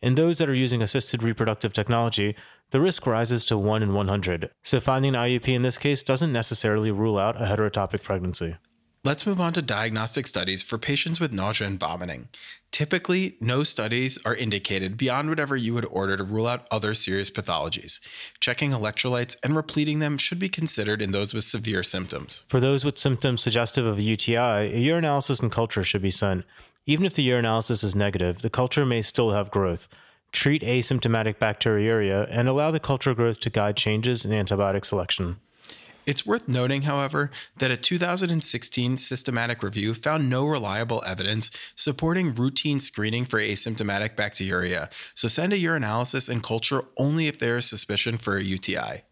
In 0.00 0.14
those 0.14 0.38
that 0.38 0.48
are 0.48 0.54
using 0.54 0.80
assisted 0.80 1.22
reproductive 1.24 1.72
technology, 1.72 2.36
the 2.70 2.80
risk 2.80 3.04
rises 3.06 3.44
to 3.46 3.58
1 3.58 3.82
in 3.82 3.94
100. 3.94 4.50
So 4.62 4.78
finding 4.80 5.14
an 5.16 5.20
IUP 5.20 5.48
in 5.48 5.62
this 5.62 5.76
case 5.78 6.02
doesn't 6.04 6.32
necessarily 6.32 6.90
rule 6.92 7.18
out 7.18 7.40
a 7.40 7.46
heterotopic 7.46 8.02
pregnancy. 8.04 8.56
Let's 9.04 9.26
move 9.26 9.40
on 9.40 9.52
to 9.54 9.62
diagnostic 9.62 10.26
studies 10.26 10.62
for 10.62 10.76
patients 10.76 11.18
with 11.18 11.32
nausea 11.32 11.66
and 11.66 11.80
vomiting. 11.80 12.28
Typically, 12.72 13.36
no 13.40 13.64
studies 13.64 14.18
are 14.24 14.34
indicated 14.36 14.96
beyond 14.96 15.30
whatever 15.30 15.56
you 15.56 15.72
would 15.74 15.86
order 15.86 16.16
to 16.16 16.24
rule 16.24 16.46
out 16.46 16.66
other 16.70 16.94
serious 16.94 17.30
pathologies. 17.30 18.00
Checking 18.40 18.72
electrolytes 18.72 19.36
and 19.42 19.54
repleting 19.54 20.00
them 20.00 20.18
should 20.18 20.38
be 20.38 20.48
considered 20.48 21.00
in 21.00 21.10
those 21.12 21.32
with 21.32 21.44
severe 21.44 21.82
symptoms. 21.82 22.44
For 22.48 22.60
those 22.60 22.84
with 22.84 22.98
symptoms 22.98 23.40
suggestive 23.40 23.86
of 23.86 23.98
a 23.98 24.02
UTI, 24.02 24.36
a 24.36 24.78
urinalysis 24.84 25.40
and 25.40 25.50
culture 25.50 25.82
should 25.84 26.02
be 26.02 26.10
sent. 26.10 26.44
Even 26.88 27.04
if 27.04 27.12
the 27.12 27.28
urinalysis 27.28 27.84
is 27.84 27.94
negative, 27.94 28.40
the 28.40 28.48
culture 28.48 28.86
may 28.86 29.02
still 29.02 29.32
have 29.32 29.50
growth. 29.50 29.88
Treat 30.32 30.62
asymptomatic 30.62 31.36
bacteriuria 31.36 32.26
and 32.30 32.48
allow 32.48 32.70
the 32.70 32.80
culture 32.80 33.14
growth 33.14 33.40
to 33.40 33.50
guide 33.50 33.76
changes 33.76 34.24
in 34.24 34.30
antibiotic 34.30 34.86
selection. 34.86 35.36
It's 36.06 36.24
worth 36.24 36.48
noting, 36.48 36.80
however, 36.80 37.30
that 37.58 37.70
a 37.70 37.76
2016 37.76 38.96
systematic 38.96 39.62
review 39.62 39.92
found 39.92 40.30
no 40.30 40.46
reliable 40.46 41.02
evidence 41.06 41.50
supporting 41.74 42.32
routine 42.34 42.80
screening 42.80 43.26
for 43.26 43.38
asymptomatic 43.38 44.16
bacteriuria, 44.16 44.90
so 45.14 45.28
send 45.28 45.52
a 45.52 45.58
urinalysis 45.58 46.30
and 46.30 46.42
culture 46.42 46.80
only 46.96 47.26
if 47.26 47.38
there 47.38 47.58
is 47.58 47.66
suspicion 47.66 48.16
for 48.16 48.38
a 48.38 48.42
UTI. 48.42 49.02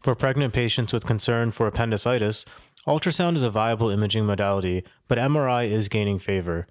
For 0.00 0.14
pregnant 0.14 0.54
patients 0.54 0.94
with 0.94 1.04
concern 1.04 1.50
for 1.50 1.66
appendicitis, 1.66 2.46
ultrasound 2.86 3.34
is 3.34 3.42
a 3.42 3.50
viable 3.50 3.90
imaging 3.90 4.24
modality, 4.24 4.84
but 5.06 5.18
MRI 5.18 5.68
is 5.68 5.90
gaining 5.90 6.18
favor. 6.18 6.66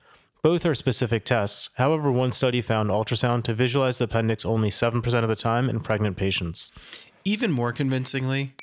Both 0.46 0.64
are 0.64 0.76
specific 0.76 1.26
tests. 1.26 1.72
However, 1.74 2.12
one 2.12 2.32
study 2.32 2.62
found 2.62 2.92
ultrasound 2.92 3.46
to 3.46 3.54
visualize 3.56 3.98
the 3.98 4.04
appendix 4.04 4.46
only 4.46 4.70
7% 4.70 5.04
of 5.24 5.28
the 5.28 5.36
time 5.36 5.68
in 5.72 5.80
pregnant 5.80 6.18
patients. 6.18 6.72
Even 7.34 7.52
more 7.52 7.74
convincingly, 7.74 8.54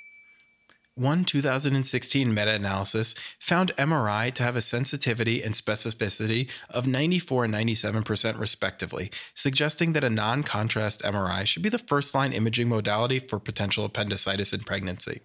one 0.94 1.24
2016 1.24 2.32
meta 2.32 2.52
analysis 2.52 3.16
found 3.40 3.74
MRI 3.78 4.30
to 4.34 4.44
have 4.44 4.54
a 4.54 4.60
sensitivity 4.60 5.42
and 5.42 5.54
specificity 5.56 6.48
of 6.70 6.86
94 6.86 7.46
and 7.46 7.54
97%, 7.54 8.38
respectively, 8.38 9.10
suggesting 9.34 9.92
that 9.94 10.04
a 10.04 10.08
non 10.10 10.44
contrast 10.44 11.02
MRI 11.02 11.44
should 11.44 11.62
be 11.64 11.68
the 11.68 11.78
first 11.80 12.14
line 12.14 12.32
imaging 12.32 12.68
modality 12.68 13.18
for 13.18 13.40
potential 13.40 13.84
appendicitis 13.84 14.52
in 14.52 14.60
pregnancy. 14.60 15.20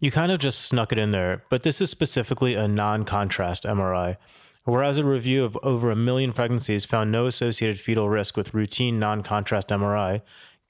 You 0.00 0.10
kind 0.10 0.32
of 0.32 0.40
just 0.40 0.62
snuck 0.62 0.90
it 0.90 0.98
in 0.98 1.12
there, 1.12 1.44
but 1.48 1.62
this 1.62 1.80
is 1.80 1.90
specifically 1.90 2.54
a 2.56 2.66
non 2.66 3.04
contrast 3.04 3.62
MRI. 3.62 4.16
Whereas 4.64 4.96
a 4.98 5.04
review 5.04 5.42
of 5.44 5.58
over 5.64 5.90
a 5.90 5.96
million 5.96 6.32
pregnancies 6.32 6.84
found 6.84 7.10
no 7.10 7.26
associated 7.26 7.80
fetal 7.80 8.08
risk 8.08 8.36
with 8.36 8.54
routine 8.54 9.00
non 9.00 9.24
contrast 9.24 9.68
MRI, 9.70 10.20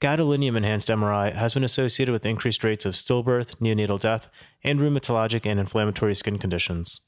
gadolinium 0.03 0.57
enhanced 0.57 0.89
MRI 0.89 1.33
has 1.33 1.53
been 1.53 1.63
associated 1.63 2.11
with 2.11 2.25
increased 2.25 2.61
rates 2.61 2.83
of 2.83 2.93
stillbirth, 2.93 3.55
neonatal 3.61 3.97
death, 3.97 4.29
and 4.61 4.77
rheumatologic 4.81 5.45
and 5.45 5.61
inflammatory 5.61 6.13
skin 6.13 6.37
conditions. 6.37 6.99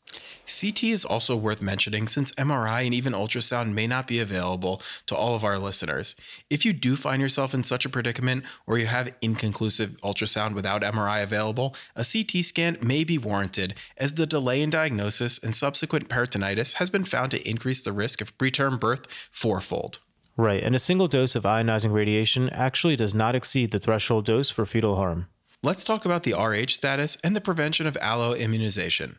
CT 0.47 0.81
is 0.85 1.03
also 1.03 1.35
worth 1.35 1.61
mentioning 1.61 2.07
since 2.07 2.31
MRI 2.35 2.85
and 2.85 2.93
even 2.93 3.11
ultrasound 3.11 3.73
may 3.73 3.85
not 3.85 4.07
be 4.07 4.19
available 4.21 4.81
to 5.07 5.15
all 5.15 5.35
of 5.35 5.43
our 5.43 5.59
listeners. 5.59 6.15
If 6.49 6.63
you 6.63 6.71
do 6.71 6.95
find 6.95 7.21
yourself 7.21 7.53
in 7.53 7.65
such 7.65 7.83
a 7.85 7.89
predicament 7.89 8.45
or 8.65 8.77
you 8.77 8.85
have 8.85 9.11
inconclusive 9.21 9.89
ultrasound 10.01 10.53
without 10.55 10.81
MRI 10.81 11.21
available, 11.21 11.75
a 11.97 12.05
CT 12.05 12.45
scan 12.45 12.77
may 12.81 13.03
be 13.03 13.17
warranted 13.17 13.75
as 13.97 14.13
the 14.13 14.25
delay 14.25 14.61
in 14.61 14.69
diagnosis 14.69 15.37
and 15.39 15.53
subsequent 15.53 16.07
peritonitis 16.07 16.71
has 16.75 16.89
been 16.89 17.03
found 17.03 17.31
to 17.31 17.45
increase 17.49 17.83
the 17.83 17.91
risk 17.91 18.21
of 18.21 18.37
preterm 18.37 18.79
birth 18.79 19.05
fourfold. 19.31 19.99
Right, 20.37 20.61
and 20.61 20.75
a 20.75 20.79
single 20.79 21.07
dose 21.07 21.33
of 21.35 21.43
ionizing 21.43 21.93
radiation 21.93 22.49
actually 22.49 22.97
does 22.97 23.15
not 23.15 23.35
exceed 23.35 23.71
the 23.71 23.79
threshold 23.79 24.25
dose 24.25 24.49
for 24.49 24.65
fetal 24.65 24.97
harm. 24.97 25.27
Let's 25.63 25.85
talk 25.85 26.03
about 26.03 26.23
the 26.23 26.33
Rh 26.33 26.69
status 26.69 27.17
and 27.23 27.35
the 27.35 27.41
prevention 27.41 27.87
of 27.87 27.93
alloimmunization. 27.95 29.15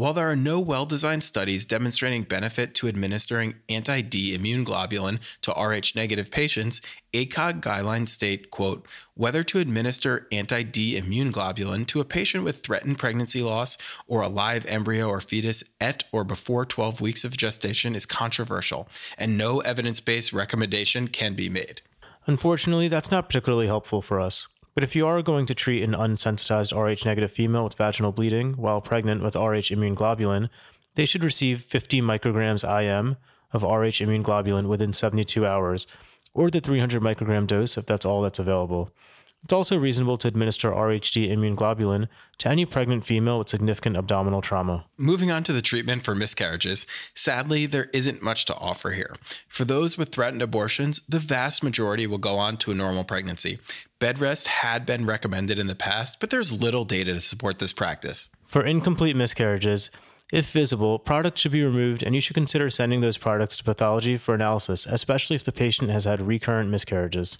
While 0.00 0.14
there 0.14 0.30
are 0.30 0.34
no 0.34 0.60
well 0.60 0.86
designed 0.86 1.22
studies 1.22 1.66
demonstrating 1.66 2.22
benefit 2.22 2.74
to 2.76 2.88
administering 2.88 3.56
anti 3.68 4.00
D 4.00 4.32
immune 4.34 4.64
globulin 4.64 5.18
to 5.42 5.52
Rh 5.52 5.94
negative 5.94 6.30
patients, 6.30 6.80
ACOG 7.12 7.60
guidelines 7.60 8.08
state, 8.08 8.50
quote, 8.50 8.88
whether 9.12 9.42
to 9.44 9.58
administer 9.58 10.26
anti 10.32 10.62
D 10.62 10.96
immune 10.96 11.30
globulin 11.30 11.86
to 11.88 12.00
a 12.00 12.04
patient 12.06 12.44
with 12.44 12.62
threatened 12.64 12.96
pregnancy 12.96 13.42
loss 13.42 13.76
or 14.06 14.22
a 14.22 14.28
live 14.28 14.64
embryo 14.64 15.06
or 15.06 15.20
fetus 15.20 15.62
at 15.82 16.02
or 16.12 16.24
before 16.24 16.64
12 16.64 17.02
weeks 17.02 17.24
of 17.26 17.36
gestation 17.36 17.94
is 17.94 18.06
controversial, 18.06 18.88
and 19.18 19.36
no 19.36 19.60
evidence 19.60 20.00
based 20.00 20.32
recommendation 20.32 21.08
can 21.08 21.34
be 21.34 21.50
made. 21.50 21.82
Unfortunately, 22.26 22.88
that's 22.88 23.10
not 23.10 23.26
particularly 23.28 23.66
helpful 23.66 24.00
for 24.00 24.18
us. 24.18 24.46
But 24.74 24.84
if 24.84 24.94
you 24.94 25.06
are 25.06 25.20
going 25.20 25.46
to 25.46 25.54
treat 25.54 25.82
an 25.82 25.92
unsensitized 25.92 26.72
Rh 26.72 27.04
negative 27.04 27.30
female 27.32 27.64
with 27.64 27.74
vaginal 27.74 28.12
bleeding 28.12 28.52
while 28.54 28.80
pregnant 28.80 29.22
with 29.22 29.34
Rh 29.34 29.70
immune 29.72 29.96
globulin, 29.96 30.48
they 30.94 31.06
should 31.06 31.24
receive 31.24 31.60
50 31.62 32.00
micrograms 32.02 32.64
IM 32.64 33.16
of 33.52 33.62
Rh 33.62 34.00
immune 34.02 34.22
globulin 34.22 34.68
within 34.68 34.92
72 34.92 35.44
hours, 35.44 35.86
or 36.34 36.50
the 36.50 36.60
300 36.60 37.02
microgram 37.02 37.46
dose 37.46 37.76
if 37.76 37.86
that's 37.86 38.04
all 38.06 38.22
that's 38.22 38.38
available. 38.38 38.90
It's 39.42 39.52
also 39.54 39.78
reasonable 39.78 40.18
to 40.18 40.28
administer 40.28 40.70
RHD 40.70 41.30
immune 41.30 41.56
globulin 41.56 42.08
to 42.38 42.48
any 42.48 42.66
pregnant 42.66 43.04
female 43.04 43.38
with 43.38 43.48
significant 43.48 43.96
abdominal 43.96 44.42
trauma. 44.42 44.84
Moving 44.98 45.30
on 45.30 45.42
to 45.44 45.52
the 45.54 45.62
treatment 45.62 46.02
for 46.02 46.14
miscarriages, 46.14 46.86
sadly, 47.14 47.64
there 47.66 47.88
isn't 47.94 48.22
much 48.22 48.44
to 48.46 48.54
offer 48.56 48.90
here. 48.90 49.14
For 49.48 49.64
those 49.64 49.96
with 49.96 50.10
threatened 50.10 50.42
abortions, 50.42 51.00
the 51.08 51.18
vast 51.18 51.62
majority 51.64 52.06
will 52.06 52.18
go 52.18 52.36
on 52.36 52.58
to 52.58 52.70
a 52.70 52.74
normal 52.74 53.02
pregnancy. 53.02 53.58
Bed 53.98 54.18
rest 54.18 54.46
had 54.46 54.84
been 54.84 55.06
recommended 55.06 55.58
in 55.58 55.66
the 55.68 55.74
past, 55.74 56.20
but 56.20 56.28
there's 56.30 56.52
little 56.52 56.84
data 56.84 57.14
to 57.14 57.20
support 57.20 57.58
this 57.58 57.72
practice. 57.72 58.28
For 58.44 58.62
incomplete 58.62 59.16
miscarriages, 59.16 59.90
if 60.30 60.50
visible, 60.52 60.98
products 60.98 61.40
should 61.40 61.52
be 61.52 61.64
removed 61.64 62.02
and 62.02 62.14
you 62.14 62.20
should 62.20 62.34
consider 62.34 62.68
sending 62.70 63.00
those 63.00 63.16
products 63.18 63.56
to 63.56 63.64
pathology 63.64 64.16
for 64.18 64.34
analysis, 64.34 64.86
especially 64.88 65.34
if 65.34 65.44
the 65.44 65.50
patient 65.50 65.88
has 65.90 66.04
had 66.04 66.20
recurrent 66.24 66.68
miscarriages. 66.70 67.38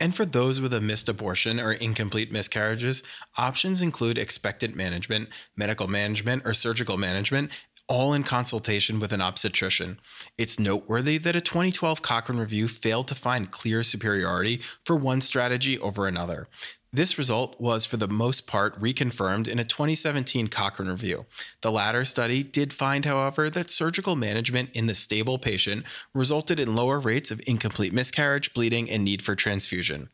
And 0.00 0.14
for 0.14 0.24
those 0.24 0.60
with 0.60 0.74
a 0.74 0.80
missed 0.80 1.08
abortion 1.08 1.60
or 1.60 1.72
incomplete 1.72 2.32
miscarriages, 2.32 3.02
options 3.36 3.80
include 3.82 4.18
expectant 4.18 4.74
management, 4.74 5.28
medical 5.56 5.86
management, 5.88 6.42
or 6.44 6.54
surgical 6.54 6.96
management, 6.96 7.52
all 7.86 8.14
in 8.14 8.24
consultation 8.24 8.98
with 8.98 9.12
an 9.12 9.20
obstetrician. 9.20 9.98
It's 10.38 10.58
noteworthy 10.58 11.18
that 11.18 11.36
a 11.36 11.40
2012 11.40 12.00
Cochrane 12.02 12.38
review 12.38 12.66
failed 12.66 13.08
to 13.08 13.14
find 13.14 13.50
clear 13.50 13.82
superiority 13.82 14.62
for 14.84 14.96
one 14.96 15.20
strategy 15.20 15.78
over 15.78 16.06
another. 16.06 16.48
This 16.94 17.18
result 17.18 17.60
was, 17.60 17.84
for 17.84 17.96
the 17.96 18.06
most 18.06 18.46
part, 18.46 18.80
reconfirmed 18.80 19.48
in 19.48 19.58
a 19.58 19.64
2017 19.64 20.46
Cochrane 20.46 20.88
review. 20.88 21.26
The 21.60 21.72
latter 21.72 22.04
study 22.04 22.44
did 22.44 22.72
find, 22.72 23.04
however, 23.04 23.50
that 23.50 23.68
surgical 23.68 24.14
management 24.14 24.70
in 24.74 24.86
the 24.86 24.94
stable 24.94 25.36
patient 25.36 25.86
resulted 26.14 26.60
in 26.60 26.76
lower 26.76 27.00
rates 27.00 27.32
of 27.32 27.42
incomplete 27.48 27.92
miscarriage, 27.92 28.54
bleeding, 28.54 28.88
and 28.88 29.02
need 29.02 29.22
for 29.22 29.34
transfusion. 29.34 30.08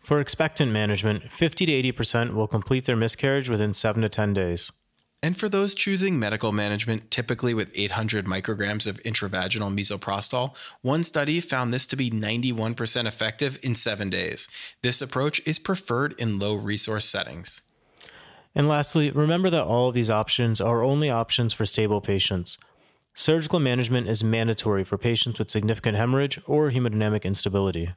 For 0.00 0.20
expectant 0.20 0.70
management, 0.70 1.30
50 1.30 1.64
to 1.64 1.92
80% 1.94 2.34
will 2.34 2.46
complete 2.46 2.84
their 2.84 2.94
miscarriage 2.96 3.48
within 3.48 3.72
7 3.72 4.02
to 4.02 4.10
10 4.10 4.34
days. 4.34 4.70
And 5.24 5.36
for 5.36 5.48
those 5.48 5.76
choosing 5.76 6.18
medical 6.18 6.50
management, 6.50 7.12
typically 7.12 7.54
with 7.54 7.70
800 7.76 8.24
micrograms 8.26 8.88
of 8.88 9.00
intravaginal 9.04 9.72
misoprostol, 9.78 10.56
one 10.82 11.04
study 11.04 11.40
found 11.40 11.72
this 11.72 11.86
to 11.88 11.96
be 11.96 12.10
91% 12.10 13.06
effective 13.06 13.56
in 13.62 13.76
seven 13.76 14.10
days. 14.10 14.48
This 14.82 15.00
approach 15.00 15.40
is 15.46 15.60
preferred 15.60 16.16
in 16.18 16.40
low 16.40 16.56
resource 16.56 17.08
settings. 17.08 17.62
And 18.54 18.66
lastly, 18.68 19.12
remember 19.12 19.48
that 19.50 19.62
all 19.64 19.88
of 19.90 19.94
these 19.94 20.10
options 20.10 20.60
are 20.60 20.82
only 20.82 21.08
options 21.08 21.52
for 21.54 21.66
stable 21.66 22.00
patients. 22.00 22.58
Surgical 23.14 23.60
management 23.60 24.08
is 24.08 24.24
mandatory 24.24 24.82
for 24.82 24.98
patients 24.98 25.38
with 25.38 25.50
significant 25.50 25.96
hemorrhage 25.96 26.40
or 26.46 26.72
hemodynamic 26.72 27.22
instability. 27.22 27.92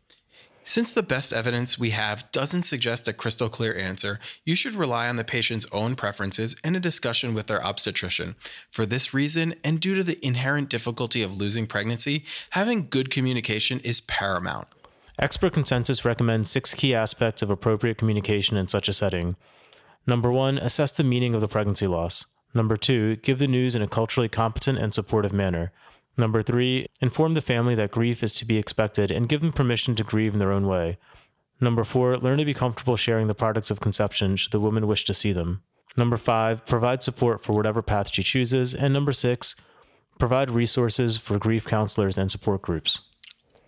Since 0.67 0.93
the 0.93 1.04
best 1.04 1.32
evidence 1.32 1.78
we 1.78 1.91
have 1.91 2.30
doesn't 2.32 2.63
suggest 2.63 3.08
a 3.08 3.13
crystal 3.13 3.49
clear 3.49 3.78
answer, 3.78 4.19
you 4.45 4.56
should 4.56 4.73
rely 4.73 5.08
on 5.08 5.15
the 5.15 5.23
patient's 5.23 5.67
own 5.71 5.93
preferences 5.95 6.56
and 6.63 6.75
a 6.75 6.80
discussion 6.80 7.36
with 7.36 7.45
their 7.45 7.63
obstetrician. 7.63 8.36
For 8.71 8.88
this 8.88 9.13
reason, 9.13 9.54
and 9.63 9.80
due 9.80 9.93
to 9.93 10.04
the 10.04 10.17
inherent 10.25 10.69
difficulty 10.71 11.21
of 11.21 11.38
losing 11.38 11.67
pregnancy, 11.67 12.25
having 12.49 12.88
good 12.89 13.12
communication 13.12 13.80
is 13.82 14.01
paramount. 14.01 14.67
Expert 15.19 15.54
consensus 15.54 16.04
recommends 16.04 16.49
six 16.49 16.73
key 16.73 16.95
aspects 16.95 17.43
of 17.43 17.51
appropriate 17.51 17.99
communication 17.99 18.58
in 18.58 18.67
such 18.67 18.89
a 18.89 18.93
setting. 18.93 19.36
Number 20.08 20.32
one, 20.32 20.58
assess 20.58 20.91
the 20.91 21.04
meaning 21.04 21.36
of 21.36 21.41
the 21.41 21.47
pregnancy 21.47 21.86
loss. 21.86 22.25
Number 22.56 22.75
two, 22.75 23.17
give 23.17 23.38
the 23.38 23.47
news 23.47 23.75
in 23.75 23.84
a 23.84 23.88
culturally 23.88 24.30
competent 24.30 24.80
and 24.80 24.95
supportive 24.95 25.32
manner. 25.32 25.71
Number 26.17 26.41
three, 26.41 26.88
inform 27.01 27.34
the 27.34 27.41
family 27.41 27.75
that 27.75 27.91
grief 27.91 28.23
is 28.23 28.32
to 28.34 28.45
be 28.45 28.58
expected 28.58 29.12
and 29.12 29.28
give 29.28 29.41
them 29.41 29.51
permission 29.51 29.95
to 29.95 30.04
grieve 30.04 30.34
in 30.34 30.39
their 30.39 30.51
own 30.51 30.65
way. 30.65 30.97
Number 31.60 31.84
four, 31.84 32.17
learn 32.17 32.38
to 32.38 32.45
be 32.45 32.54
comfortable 32.54 32.95
sharing 32.95 33.28
the 33.28 33.36
products 33.36 33.69
of 33.71 33.80
conception 33.80 34.36
should 34.38 34.51
the 34.51 34.60
woman 34.60 34.88
wish 34.88 35.04
to 35.06 35.13
see 35.13 35.34
them. 35.34 35.62
Number 35.97 36.17
five, 36.17 36.65
provide 36.65 37.04
support 37.04 37.43
for 37.43 37.54
whatever 37.54 37.82
path 37.82 38.12
she 38.13 38.23
chooses. 38.23 38.73
And 38.73 38.93
number 38.93 39.13
six, 39.13 39.56
provide 40.19 40.51
resources 40.51 41.17
for 41.17 41.38
grief 41.38 41.65
counselors 41.65 42.17
and 42.17 42.32
support 42.32 42.62
groups. 42.62 43.01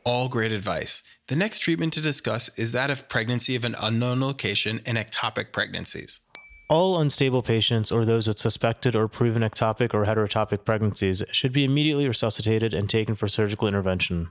All 0.03 0.29
great 0.29 0.53
advice. 0.53 1.03
The 1.27 1.35
next 1.35 1.59
treatment 1.59 1.91
to 1.93 2.01
discuss 2.01 2.49
is 2.57 2.71
that 2.71 2.89
of 2.89 3.09
pregnancy 3.09 3.55
of 3.57 3.65
an 3.65 3.75
unknown 3.81 4.21
location 4.21 4.79
and 4.85 4.97
ectopic 4.97 5.51
pregnancies. 5.51 6.21
All 6.69 6.99
unstable 6.99 7.43
patients 7.43 7.93
or 7.93 8.03
those 8.03 8.27
with 8.27 8.39
suspected 8.39 8.93
or 8.93 9.07
proven 9.07 9.41
ectopic 9.41 9.93
or 9.93 10.05
heterotopic 10.05 10.65
pregnancies 10.65 11.23
should 11.31 11.53
be 11.53 11.63
immediately 11.63 12.05
resuscitated 12.09 12.73
and 12.73 12.89
taken 12.89 13.15
for 13.15 13.29
surgical 13.29 13.69
intervention. 13.69 14.29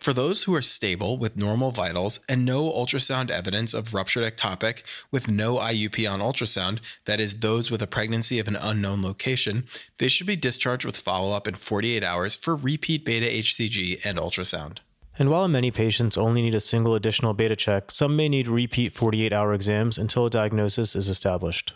For 0.00 0.14
those 0.14 0.42
who 0.44 0.54
are 0.54 0.62
stable 0.62 1.18
with 1.18 1.36
normal 1.36 1.70
vitals 1.70 2.20
and 2.30 2.46
no 2.46 2.70
ultrasound 2.70 3.28
evidence 3.30 3.74
of 3.74 3.92
ruptured 3.92 4.24
ectopic 4.36 4.84
with 5.10 5.28
no 5.28 5.56
IUP 5.56 6.10
on 6.10 6.20
ultrasound, 6.20 6.78
that 7.04 7.20
is, 7.20 7.40
those 7.40 7.70
with 7.70 7.82
a 7.82 7.86
pregnancy 7.86 8.38
of 8.38 8.48
an 8.48 8.56
unknown 8.56 9.02
location, 9.02 9.66
they 9.98 10.08
should 10.08 10.26
be 10.26 10.36
discharged 10.36 10.86
with 10.86 10.96
follow 10.96 11.34
up 11.36 11.46
in 11.46 11.54
48 11.54 12.02
hours 12.02 12.34
for 12.34 12.56
repeat 12.56 13.04
beta 13.04 13.26
HCG 13.26 14.00
and 14.02 14.16
ultrasound. 14.18 14.78
And 15.18 15.30
while 15.30 15.46
many 15.46 15.70
patients 15.70 16.16
only 16.16 16.42
need 16.42 16.54
a 16.54 16.60
single 16.60 16.94
additional 16.94 17.34
beta 17.34 17.54
check, 17.54 17.90
some 17.90 18.16
may 18.16 18.28
need 18.28 18.48
repeat 18.48 18.92
48 18.94 19.32
hour 19.32 19.54
exams 19.54 19.96
until 19.96 20.26
a 20.26 20.30
diagnosis 20.30 20.96
is 20.96 21.08
established. 21.08 21.74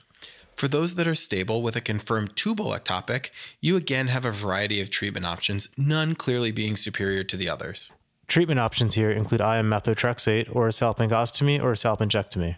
For 0.57 0.67
those 0.67 0.97
that 0.97 1.07
are 1.07 1.15
stable 1.15 1.63
with 1.63 1.77
a 1.77 1.81
confirmed 1.81 2.35
tubal 2.35 2.73
ectopic, 2.73 3.31
you 3.61 3.77
again 3.77 4.09
have 4.09 4.25
a 4.25 4.33
variety 4.33 4.81
of 4.81 4.91
treatment 4.91 5.25
options, 5.25 5.69
none 5.77 6.17
clearly 6.17 6.51
being 6.51 6.75
superior 6.75 7.23
to 7.25 7.37
the 7.37 7.49
others. 7.49 7.93
Treatment 8.27 8.59
options 8.59 8.97
here 8.97 9.11
include 9.13 9.41
IM 9.41 9.71
methotrexate 9.71 10.55
or 10.55 10.67
a 10.67 10.71
salpingostomy 10.73 11.63
or 11.63 11.71
a 11.73 11.75
salpingectomy. 11.75 12.57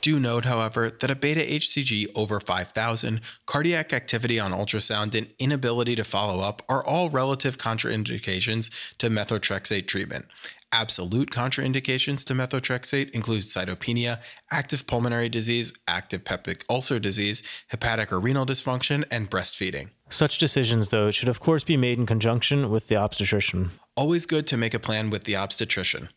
Do 0.00 0.20
note, 0.20 0.44
however, 0.44 0.90
that 0.90 1.10
a 1.10 1.16
beta 1.16 1.40
HCG 1.40 2.08
over 2.14 2.38
5,000, 2.40 3.20
cardiac 3.46 3.92
activity 3.92 4.38
on 4.38 4.52
ultrasound, 4.52 5.14
and 5.16 5.28
inability 5.38 5.96
to 5.96 6.04
follow 6.04 6.40
up 6.40 6.62
are 6.68 6.84
all 6.86 7.10
relative 7.10 7.58
contraindications 7.58 8.70
to 8.98 9.08
methotrexate 9.10 9.86
treatment. 9.88 10.26
Absolute 10.70 11.30
contraindications 11.30 12.24
to 12.26 12.34
methotrexate 12.34 13.10
include 13.10 13.40
cytopenia, 13.42 14.20
active 14.50 14.86
pulmonary 14.86 15.28
disease, 15.30 15.72
active 15.88 16.22
peptic 16.24 16.62
ulcer 16.70 16.98
disease, 17.00 17.42
hepatic 17.68 18.12
or 18.12 18.20
renal 18.20 18.44
dysfunction, 18.46 19.02
and 19.10 19.30
breastfeeding. 19.30 19.88
Such 20.10 20.36
decisions, 20.38 20.90
though, 20.90 21.10
should 21.10 21.28
of 21.30 21.40
course 21.40 21.64
be 21.64 21.76
made 21.78 21.98
in 21.98 22.04
conjunction 22.06 22.68
with 22.70 22.88
the 22.88 22.96
obstetrician. 22.96 23.72
Always 23.96 24.26
good 24.26 24.46
to 24.48 24.56
make 24.58 24.74
a 24.74 24.78
plan 24.78 25.08
with 25.10 25.24
the 25.24 25.36
obstetrician. 25.36 26.10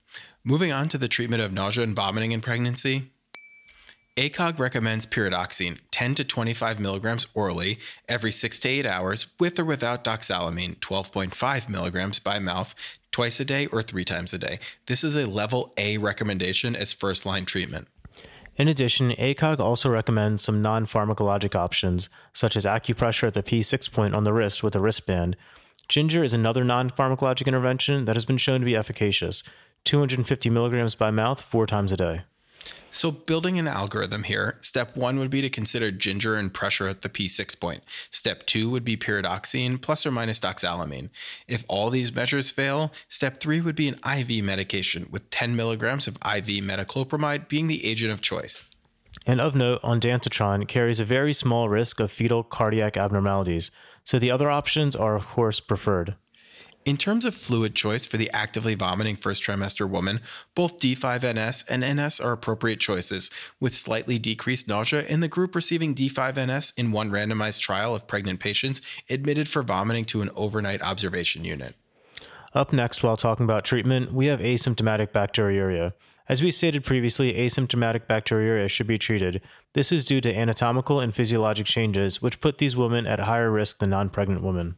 Moving 0.43 0.71
on 0.71 0.87
to 0.89 0.97
the 0.99 1.07
treatment 1.07 1.41
of 1.41 1.53
nausea 1.53 1.83
and 1.85 1.95
vomiting 1.95 2.33
in 2.33 2.41
pregnancy, 2.41 3.11
ACOG 4.17 4.59
recommends 4.59 5.05
pyridoxine 5.05 5.79
10 5.91 6.15
to 6.15 6.25
25 6.25 6.81
milligrams 6.81 7.27
orally 7.33 7.79
every 8.09 8.29
6 8.31 8.59
to 8.59 8.67
8 8.67 8.85
hours 8.85 9.27
with 9.39 9.57
or 9.57 9.63
without 9.63 10.03
doxylamine 10.03 10.75
12.5 10.79 11.69
milligrams 11.69 12.19
by 12.19 12.37
mouth 12.37 12.75
twice 13.11 13.39
a 13.39 13.45
day 13.45 13.67
or 13.67 13.81
three 13.81 14.03
times 14.03 14.33
a 14.33 14.37
day. 14.37 14.59
This 14.87 15.05
is 15.05 15.15
a 15.15 15.25
level 15.25 15.73
A 15.77 15.97
recommendation 15.97 16.75
as 16.75 16.91
first 16.91 17.25
line 17.25 17.45
treatment. 17.45 17.87
In 18.57 18.67
addition, 18.67 19.11
ACOG 19.11 19.59
also 19.61 19.87
recommends 19.89 20.43
some 20.43 20.61
non 20.61 20.85
pharmacologic 20.85 21.55
options, 21.55 22.09
such 22.33 22.57
as 22.57 22.65
acupressure 22.65 23.27
at 23.27 23.33
the 23.33 23.41
P6 23.43 23.89
point 23.93 24.13
on 24.13 24.25
the 24.25 24.33
wrist 24.33 24.61
with 24.61 24.75
a 24.75 24.81
wristband. 24.81 25.37
Ginger 25.87 26.21
is 26.21 26.33
another 26.33 26.65
non 26.65 26.89
pharmacologic 26.89 27.47
intervention 27.47 28.03
that 28.05 28.17
has 28.17 28.25
been 28.25 28.35
shown 28.37 28.59
to 28.59 28.65
be 28.65 28.75
efficacious 28.75 29.41
250 29.85 30.49
milligrams 30.49 30.95
by 30.95 31.11
mouth 31.11 31.41
four 31.41 31.65
times 31.65 31.93
a 31.93 31.97
day. 31.97 32.21
So, 32.93 33.09
building 33.09 33.57
an 33.57 33.67
algorithm 33.67 34.23
here, 34.23 34.57
step 34.59 34.97
one 34.97 35.17
would 35.19 35.29
be 35.29 35.41
to 35.41 35.49
consider 35.49 35.91
ginger 35.91 36.35
and 36.35 36.53
pressure 36.53 36.89
at 36.89 37.03
the 37.03 37.09
P6 37.09 37.57
point. 37.59 37.83
Step 38.09 38.45
two 38.45 38.69
would 38.69 38.83
be 38.83 38.97
pyridoxine 38.97 39.81
plus 39.81 40.05
or 40.05 40.11
minus 40.11 40.41
doxylamine. 40.41 41.09
If 41.47 41.63
all 41.69 41.89
these 41.89 42.13
measures 42.13 42.51
fail, 42.51 42.91
step 43.07 43.39
three 43.39 43.61
would 43.61 43.75
be 43.77 43.87
an 43.87 43.95
IV 44.09 44.43
medication, 44.43 45.07
with 45.09 45.29
10 45.29 45.55
milligrams 45.55 46.05
of 46.07 46.15
IV 46.17 46.47
metoclopramide 46.63 47.47
being 47.47 47.67
the 47.67 47.85
agent 47.85 48.11
of 48.11 48.19
choice. 48.19 48.65
And 49.25 49.39
of 49.39 49.55
note, 49.55 49.81
ondansetron 49.83 50.67
carries 50.67 50.99
a 50.99 51.05
very 51.05 51.31
small 51.33 51.69
risk 51.69 51.99
of 52.01 52.11
fetal 52.11 52.43
cardiac 52.43 52.97
abnormalities, 52.97 53.71
so 54.03 54.19
the 54.19 54.31
other 54.31 54.49
options 54.49 54.95
are, 54.97 55.15
of 55.15 55.27
course, 55.27 55.59
preferred. 55.61 56.15
In 56.83 56.97
terms 56.97 57.25
of 57.25 57.35
fluid 57.35 57.75
choice 57.75 58.07
for 58.07 58.17
the 58.17 58.29
actively 58.33 58.73
vomiting 58.73 59.15
first 59.15 59.43
trimester 59.43 59.87
woman, 59.87 60.19
both 60.55 60.79
D5NS 60.79 61.63
and 61.69 61.81
NS 61.95 62.19
are 62.19 62.31
appropriate 62.31 62.79
choices, 62.79 63.29
with 63.59 63.75
slightly 63.75 64.17
decreased 64.17 64.67
nausea 64.67 65.03
in 65.05 65.19
the 65.19 65.27
group 65.27 65.53
receiving 65.53 65.93
D5NS 65.93 66.73
in 66.77 66.91
one 66.91 67.11
randomized 67.11 67.61
trial 67.61 67.93
of 67.93 68.07
pregnant 68.07 68.39
patients 68.39 68.81
admitted 69.11 69.47
for 69.47 69.61
vomiting 69.61 70.05
to 70.05 70.21
an 70.23 70.31
overnight 70.35 70.81
observation 70.81 71.45
unit. 71.45 71.75
Up 72.55 72.73
next, 72.73 73.03
while 73.03 73.15
talking 73.15 73.43
about 73.43 73.63
treatment, 73.63 74.11
we 74.11 74.25
have 74.25 74.39
asymptomatic 74.39 75.09
bacteriuria. 75.09 75.93
As 76.27 76.41
we 76.41 76.49
stated 76.49 76.83
previously, 76.83 77.33
asymptomatic 77.33 78.07
bacteriuria 78.07 78.67
should 78.71 78.87
be 78.87 78.97
treated. 78.97 79.39
This 79.73 79.91
is 79.91 80.03
due 80.03 80.21
to 80.21 80.33
anatomical 80.35 80.99
and 80.99 81.13
physiologic 81.13 81.67
changes, 81.67 82.23
which 82.23 82.41
put 82.41 82.57
these 82.57 82.75
women 82.75 83.05
at 83.05 83.19
higher 83.19 83.51
risk 83.51 83.77
than 83.79 83.91
non 83.91 84.09
pregnant 84.09 84.41
women. 84.43 84.77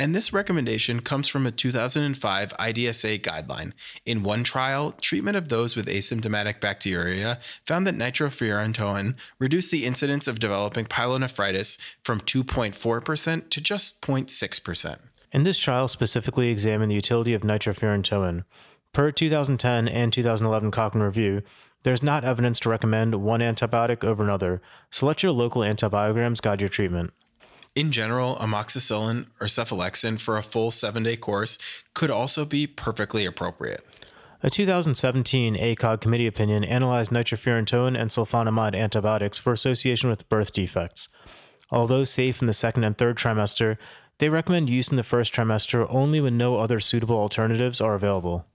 And 0.00 0.14
this 0.14 0.32
recommendation 0.32 1.00
comes 1.00 1.28
from 1.28 1.44
a 1.44 1.50
2005 1.50 2.54
IDSA 2.58 3.18
guideline. 3.20 3.72
In 4.06 4.22
one 4.22 4.42
trial, 4.44 4.92
treatment 4.92 5.36
of 5.36 5.50
those 5.50 5.76
with 5.76 5.88
asymptomatic 5.88 6.58
bacteriuria 6.60 7.38
found 7.66 7.86
that 7.86 7.94
nitrofurantoin 7.96 9.14
reduced 9.38 9.70
the 9.70 9.84
incidence 9.84 10.26
of 10.26 10.40
developing 10.40 10.86
pyelonephritis 10.86 11.76
from 12.02 12.22
2.4% 12.22 13.50
to 13.50 13.60
just 13.60 14.00
0.6%. 14.00 14.96
In 15.32 15.42
this 15.44 15.58
trial, 15.58 15.86
specifically 15.86 16.48
examined 16.48 16.90
the 16.90 16.94
utility 16.96 17.34
of 17.34 17.42
nitrofurantoin. 17.42 18.44
Per 18.94 19.10
2010 19.10 19.86
and 19.86 20.12
2011 20.14 20.70
Cochrane 20.70 21.04
Review, 21.04 21.42
there's 21.82 22.02
not 22.02 22.24
evidence 22.24 22.58
to 22.60 22.70
recommend 22.70 23.16
one 23.16 23.40
antibiotic 23.40 24.02
over 24.02 24.22
another, 24.22 24.62
so 24.90 25.04
let 25.04 25.22
your 25.22 25.32
local 25.32 25.60
antibiograms 25.60 26.40
guide 26.40 26.60
your 26.60 26.70
treatment. 26.70 27.12
In 27.76 27.92
general, 27.92 28.34
amoxicillin 28.36 29.26
or 29.40 29.46
cephalexin 29.46 30.20
for 30.20 30.36
a 30.36 30.42
full 30.42 30.72
seven 30.72 31.04
day 31.04 31.16
course 31.16 31.56
could 31.94 32.10
also 32.10 32.44
be 32.44 32.66
perfectly 32.66 33.24
appropriate. 33.24 33.86
A 34.42 34.50
2017 34.50 35.54
ACOG 35.54 36.00
committee 36.00 36.26
opinion 36.26 36.64
analyzed 36.64 37.10
nitrofurantoin 37.12 37.96
and 37.98 38.10
sulfonamide 38.10 38.74
antibiotics 38.74 39.38
for 39.38 39.52
association 39.52 40.10
with 40.10 40.28
birth 40.28 40.52
defects. 40.52 41.08
Although 41.70 42.02
safe 42.04 42.40
in 42.40 42.48
the 42.48 42.52
second 42.52 42.82
and 42.82 42.98
third 42.98 43.16
trimester, 43.16 43.76
they 44.18 44.28
recommend 44.30 44.68
use 44.68 44.88
in 44.88 44.96
the 44.96 45.02
first 45.04 45.32
trimester 45.32 45.86
only 45.88 46.20
when 46.20 46.36
no 46.36 46.58
other 46.58 46.80
suitable 46.80 47.16
alternatives 47.18 47.80
are 47.80 47.94
available. 47.94 48.46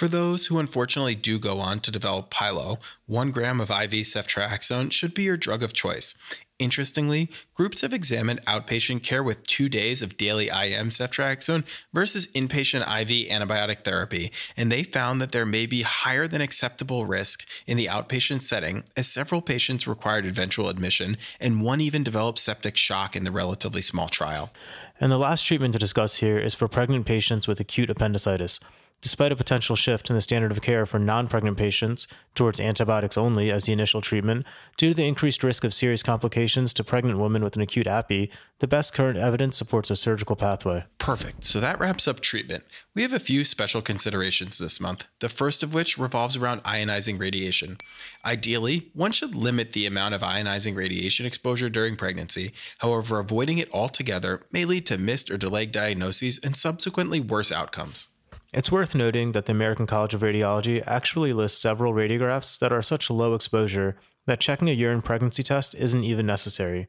For 0.00 0.08
those 0.08 0.46
who 0.46 0.58
unfortunately 0.58 1.14
do 1.14 1.38
go 1.38 1.60
on 1.60 1.80
to 1.80 1.90
develop 1.90 2.30
pyelo, 2.30 2.78
one 3.04 3.30
gram 3.32 3.60
of 3.60 3.68
IV 3.70 3.90
ceftriaxone 3.90 4.90
should 4.92 5.12
be 5.12 5.24
your 5.24 5.36
drug 5.36 5.62
of 5.62 5.74
choice. 5.74 6.16
Interestingly, 6.58 7.30
groups 7.52 7.82
have 7.82 7.92
examined 7.92 8.42
outpatient 8.46 9.02
care 9.02 9.22
with 9.22 9.46
two 9.46 9.68
days 9.68 10.00
of 10.00 10.16
daily 10.16 10.48
IM 10.48 10.88
ceftriaxone 10.88 11.64
versus 11.92 12.28
inpatient 12.28 12.80
IV 13.00 13.28
antibiotic 13.28 13.84
therapy, 13.84 14.32
and 14.56 14.72
they 14.72 14.84
found 14.84 15.20
that 15.20 15.32
there 15.32 15.44
may 15.44 15.66
be 15.66 15.82
higher 15.82 16.26
than 16.26 16.40
acceptable 16.40 17.04
risk 17.04 17.44
in 17.66 17.76
the 17.76 17.84
outpatient 17.88 18.40
setting, 18.40 18.84
as 18.96 19.06
several 19.06 19.42
patients 19.42 19.86
required 19.86 20.24
eventual 20.24 20.70
admission, 20.70 21.18
and 21.40 21.62
one 21.62 21.82
even 21.82 22.02
developed 22.02 22.38
septic 22.38 22.78
shock 22.78 23.14
in 23.14 23.24
the 23.24 23.30
relatively 23.30 23.82
small 23.82 24.08
trial. 24.08 24.50
And 24.98 25.12
the 25.12 25.18
last 25.18 25.42
treatment 25.44 25.74
to 25.74 25.78
discuss 25.78 26.16
here 26.16 26.38
is 26.38 26.54
for 26.54 26.68
pregnant 26.68 27.04
patients 27.04 27.46
with 27.46 27.60
acute 27.60 27.90
appendicitis. 27.90 28.60
Despite 29.02 29.32
a 29.32 29.36
potential 29.36 29.76
shift 29.76 30.10
in 30.10 30.14
the 30.16 30.20
standard 30.20 30.50
of 30.50 30.60
care 30.60 30.84
for 30.84 30.98
non 30.98 31.26
pregnant 31.26 31.56
patients 31.56 32.06
towards 32.34 32.60
antibiotics 32.60 33.16
only 33.16 33.50
as 33.50 33.64
the 33.64 33.72
initial 33.72 34.02
treatment, 34.02 34.44
due 34.76 34.88
to 34.90 34.94
the 34.94 35.08
increased 35.08 35.42
risk 35.42 35.64
of 35.64 35.72
serious 35.72 36.02
complications 36.02 36.74
to 36.74 36.84
pregnant 36.84 37.18
women 37.18 37.42
with 37.42 37.56
an 37.56 37.62
acute 37.62 37.86
appy, 37.86 38.30
the 38.58 38.66
best 38.68 38.92
current 38.92 39.16
evidence 39.16 39.56
supports 39.56 39.90
a 39.90 39.96
surgical 39.96 40.36
pathway. 40.36 40.84
Perfect. 40.98 41.44
So 41.44 41.60
that 41.60 41.78
wraps 41.80 42.06
up 42.06 42.20
treatment. 42.20 42.64
We 42.94 43.00
have 43.00 43.14
a 43.14 43.18
few 43.18 43.42
special 43.46 43.80
considerations 43.80 44.58
this 44.58 44.80
month, 44.80 45.06
the 45.20 45.30
first 45.30 45.62
of 45.62 45.72
which 45.72 45.96
revolves 45.96 46.36
around 46.36 46.62
ionizing 46.64 47.18
radiation. 47.18 47.78
Ideally, 48.26 48.90
one 48.92 49.12
should 49.12 49.34
limit 49.34 49.72
the 49.72 49.86
amount 49.86 50.12
of 50.12 50.20
ionizing 50.20 50.76
radiation 50.76 51.24
exposure 51.24 51.70
during 51.70 51.96
pregnancy. 51.96 52.52
However, 52.80 53.18
avoiding 53.18 53.56
it 53.56 53.72
altogether 53.72 54.42
may 54.52 54.66
lead 54.66 54.84
to 54.86 54.98
missed 54.98 55.30
or 55.30 55.38
delayed 55.38 55.72
diagnoses 55.72 56.38
and 56.44 56.54
subsequently 56.54 57.18
worse 57.18 57.50
outcomes. 57.50 58.10
It's 58.52 58.72
worth 58.72 58.96
noting 58.96 59.30
that 59.30 59.46
the 59.46 59.52
American 59.52 59.86
College 59.86 60.12
of 60.12 60.22
Radiology 60.22 60.82
actually 60.84 61.32
lists 61.32 61.60
several 61.62 61.92
radiographs 61.94 62.58
that 62.58 62.72
are 62.72 62.82
such 62.82 63.08
low 63.08 63.34
exposure 63.34 63.96
that 64.26 64.40
checking 64.40 64.68
a 64.68 64.72
urine 64.72 65.02
pregnancy 65.02 65.44
test 65.44 65.72
isn't 65.76 66.02
even 66.02 66.26
necessary. 66.26 66.88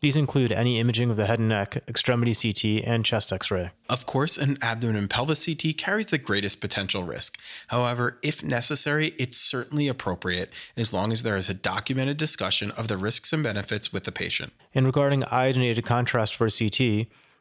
These 0.00 0.16
include 0.16 0.52
any 0.52 0.80
imaging 0.80 1.10
of 1.10 1.16
the 1.16 1.26
head 1.26 1.38
and 1.38 1.50
neck, 1.50 1.84
extremity 1.86 2.34
CT, 2.34 2.88
and 2.88 3.04
chest 3.04 3.30
x 3.30 3.50
ray. 3.50 3.72
Of 3.90 4.06
course, 4.06 4.38
an 4.38 4.56
abdomen 4.62 4.96
and 4.96 5.10
pelvis 5.10 5.44
CT 5.44 5.76
carries 5.76 6.06
the 6.06 6.16
greatest 6.16 6.62
potential 6.62 7.04
risk. 7.04 7.38
However, 7.66 8.18
if 8.22 8.42
necessary, 8.42 9.08
it's 9.18 9.36
certainly 9.36 9.88
appropriate 9.88 10.48
as 10.78 10.94
long 10.94 11.12
as 11.12 11.24
there 11.24 11.36
is 11.36 11.50
a 11.50 11.54
documented 11.54 12.16
discussion 12.16 12.70
of 12.70 12.88
the 12.88 12.96
risks 12.96 13.34
and 13.34 13.42
benefits 13.44 13.92
with 13.92 14.04
the 14.04 14.12
patient. 14.12 14.54
And 14.74 14.86
regarding 14.86 15.24
iodinated 15.24 15.84
contrast 15.84 16.34
for 16.34 16.48
CT, 16.48 16.80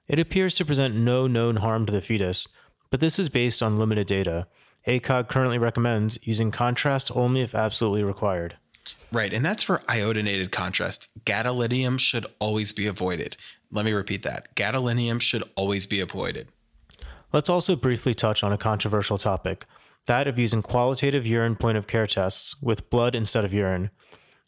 it 0.10 0.20
appears 0.20 0.54
to 0.56 0.66
present 0.66 0.94
no 0.94 1.26
known 1.26 1.56
harm 1.58 1.86
to 1.86 1.94
the 1.94 2.02
fetus, 2.02 2.50
but 2.92 3.00
this 3.00 3.18
is 3.18 3.30
based 3.30 3.64
on 3.64 3.78
limited 3.78 4.06
data. 4.06 4.46
ACOG 4.86 5.30
currently 5.30 5.58
recommends 5.58 6.20
using 6.24 6.52
contrast 6.52 7.10
only 7.16 7.42
if 7.42 7.56
absolutely 7.56 8.04
required. 8.04 8.58
Right, 9.12 9.34
and 9.34 9.44
that's 9.46 9.64
for 9.64 9.80
iodinated 9.88 10.52
contrast. 10.52 11.08
Gadolinium 11.26 11.98
should 12.00 12.26
always 12.40 12.72
be 12.74 12.88
avoided. 12.88 13.38
Let 13.72 13.86
me 13.86 13.94
repeat 13.94 14.24
that. 14.24 14.54
Gadolinium 14.56 15.22
should 15.22 15.44
always 15.56 15.86
be 15.86 16.00
avoided. 16.02 16.50
Let's 17.32 17.50
also 17.50 17.76
briefly 17.78 18.14
touch 18.14 18.44
on 18.44 18.52
a 18.52 18.58
controversial 18.58 19.18
topic 19.18 19.66
that 20.08 20.28
of 20.28 20.40
using 20.40 20.62
qualitative 20.64 21.26
urine 21.28 21.56
point 21.56 21.78
of 21.78 21.88
care 21.88 22.08
tests 22.08 22.60
with 22.62 22.90
blood 22.90 23.16
instead 23.16 23.46
of 23.46 23.54
urine. 23.54 23.92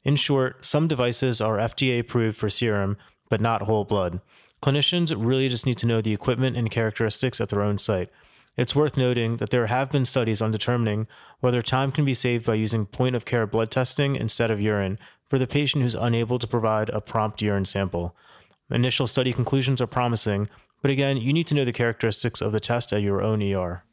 In 0.04 0.16
short, 0.18 0.66
some 0.66 0.88
devices 0.88 1.40
are 1.40 1.58
FDA 1.58 2.00
approved 2.00 2.38
for 2.38 2.50
serum, 2.50 2.98
but 3.30 3.40
not 3.40 3.62
whole 3.62 3.86
blood. 3.86 4.20
Clinicians 4.62 5.14
really 5.16 5.48
just 5.48 5.66
need 5.66 5.78
to 5.78 5.88
know 5.88 6.02
the 6.02 6.12
equipment 6.14 6.58
and 6.58 6.72
characteristics 6.72 7.40
at 7.40 7.50
their 7.50 7.62
own 7.62 7.78
site. 7.78 8.10
It's 8.56 8.76
worth 8.76 8.98
noting 8.98 9.38
that 9.38 9.50
there 9.50 9.66
have 9.66 9.90
been 9.92 10.06
studies 10.06 10.40
on 10.40 10.52
determining 10.52 11.08
whether 11.40 11.64
time 11.64 11.92
can 11.92 12.06
be 12.06 12.14
saved 12.14 12.46
by 12.46 12.54
using 12.54 12.86
point 12.86 13.16
of 13.16 13.26
care 13.26 13.48
blood 13.48 13.72
testing 13.72 14.16
instead 14.16 14.52
of 14.52 14.62
urine 14.62 15.00
for 15.28 15.40
the 15.40 15.48
patient 15.48 15.82
who's 15.84 15.96
unable 15.96 16.38
to 16.38 16.46
provide 16.46 16.90
a 16.90 17.02
prompt 17.02 17.42
urine 17.42 17.66
sample. 17.66 18.16
Initial 18.70 19.08
study 19.08 19.34
conclusions 19.34 19.82
are 19.82 19.88
promising, 19.88 20.50
but 20.84 20.92
again, 20.92 21.18
you 21.18 21.34
need 21.34 21.48
to 21.48 21.56
know 21.56 21.66
the 21.66 21.74
characteristics 21.74 22.42
of 22.42 22.52
the 22.52 22.60
test 22.60 22.94
at 22.94 23.02
your 23.02 23.24
own 23.24 23.42
ER. 23.42 23.84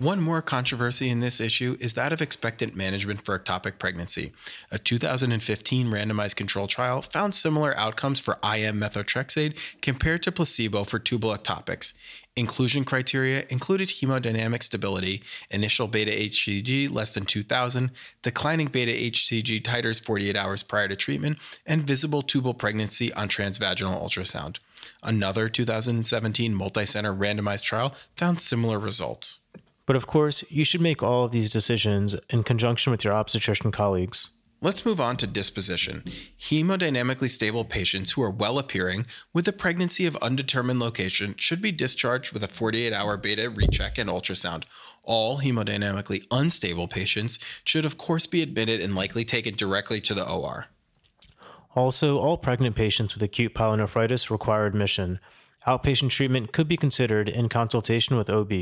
One 0.00 0.20
more 0.20 0.40
controversy 0.42 1.08
in 1.08 1.18
this 1.18 1.40
issue 1.40 1.76
is 1.80 1.94
that 1.94 2.12
of 2.12 2.22
expectant 2.22 2.76
management 2.76 3.24
for 3.24 3.36
ectopic 3.36 3.80
pregnancy. 3.80 4.32
A 4.70 4.78
2015 4.78 5.88
randomized 5.88 6.36
control 6.36 6.68
trial 6.68 7.02
found 7.02 7.34
similar 7.34 7.76
outcomes 7.76 8.20
for 8.20 8.34
IM 8.44 8.78
methotrexate 8.78 9.56
compared 9.82 10.22
to 10.22 10.30
placebo 10.30 10.84
for 10.84 11.00
tubal 11.00 11.36
ectopics. 11.36 11.94
Inclusion 12.36 12.84
criteria 12.84 13.44
included 13.48 13.88
hemodynamic 13.88 14.62
stability, 14.62 15.24
initial 15.50 15.88
beta 15.88 16.12
HCG 16.12 16.92
less 16.94 17.14
than 17.14 17.24
2000, 17.24 17.90
declining 18.22 18.68
beta 18.68 18.92
HCG 18.92 19.62
titers 19.62 20.00
48 20.00 20.36
hours 20.36 20.62
prior 20.62 20.86
to 20.86 20.94
treatment, 20.94 21.38
and 21.66 21.84
visible 21.84 22.22
tubal 22.22 22.54
pregnancy 22.54 23.12
on 23.14 23.28
transvaginal 23.28 24.00
ultrasound. 24.00 24.58
Another 25.02 25.48
2017 25.48 26.54
multicenter 26.56 27.18
randomized 27.18 27.64
trial 27.64 27.96
found 28.14 28.40
similar 28.40 28.78
results. 28.78 29.40
But 29.88 29.96
of 29.96 30.06
course, 30.06 30.44
you 30.50 30.66
should 30.66 30.82
make 30.82 31.02
all 31.02 31.24
of 31.24 31.30
these 31.30 31.48
decisions 31.48 32.14
in 32.28 32.42
conjunction 32.42 32.90
with 32.90 33.04
your 33.04 33.14
obstetrician 33.14 33.70
colleagues. 33.72 34.28
Let's 34.60 34.84
move 34.84 35.00
on 35.00 35.16
to 35.16 35.26
disposition. 35.26 36.04
Hemodynamically 36.38 37.30
stable 37.30 37.64
patients 37.64 38.10
who 38.12 38.20
are 38.20 38.28
well 38.30 38.58
appearing 38.58 39.06
with 39.32 39.48
a 39.48 39.52
pregnancy 39.52 40.04
of 40.04 40.14
undetermined 40.16 40.78
location 40.78 41.34
should 41.38 41.62
be 41.62 41.72
discharged 41.72 42.32
with 42.34 42.42
a 42.42 42.48
48 42.48 42.92
hour 42.92 43.16
beta 43.16 43.48
recheck 43.48 43.96
and 43.96 44.10
ultrasound. 44.10 44.64
All 45.04 45.40
hemodynamically 45.40 46.26
unstable 46.30 46.88
patients 46.88 47.38
should, 47.64 47.86
of 47.86 47.96
course, 47.96 48.26
be 48.26 48.42
admitted 48.42 48.82
and 48.82 48.94
likely 48.94 49.24
taken 49.24 49.54
directly 49.54 50.02
to 50.02 50.12
the 50.12 50.28
OR. 50.30 50.66
Also, 51.74 52.18
all 52.18 52.36
pregnant 52.36 52.76
patients 52.76 53.14
with 53.14 53.22
acute 53.22 53.54
pyelonephritis 53.54 54.28
require 54.28 54.66
admission. 54.66 55.18
Outpatient 55.66 56.10
treatment 56.10 56.52
could 56.52 56.68
be 56.68 56.76
considered 56.76 57.26
in 57.26 57.48
consultation 57.48 58.18
with 58.18 58.28
OB. 58.28 58.52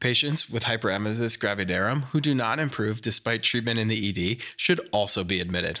Patients 0.00 0.48
with 0.48 0.62
hyperemesis 0.62 1.36
gravidarum 1.36 2.04
who 2.06 2.20
do 2.20 2.32
not 2.32 2.60
improve 2.60 3.00
despite 3.02 3.42
treatment 3.42 3.80
in 3.80 3.88
the 3.88 4.32
ED 4.36 4.40
should 4.56 4.80
also 4.92 5.24
be 5.24 5.40
admitted. 5.40 5.80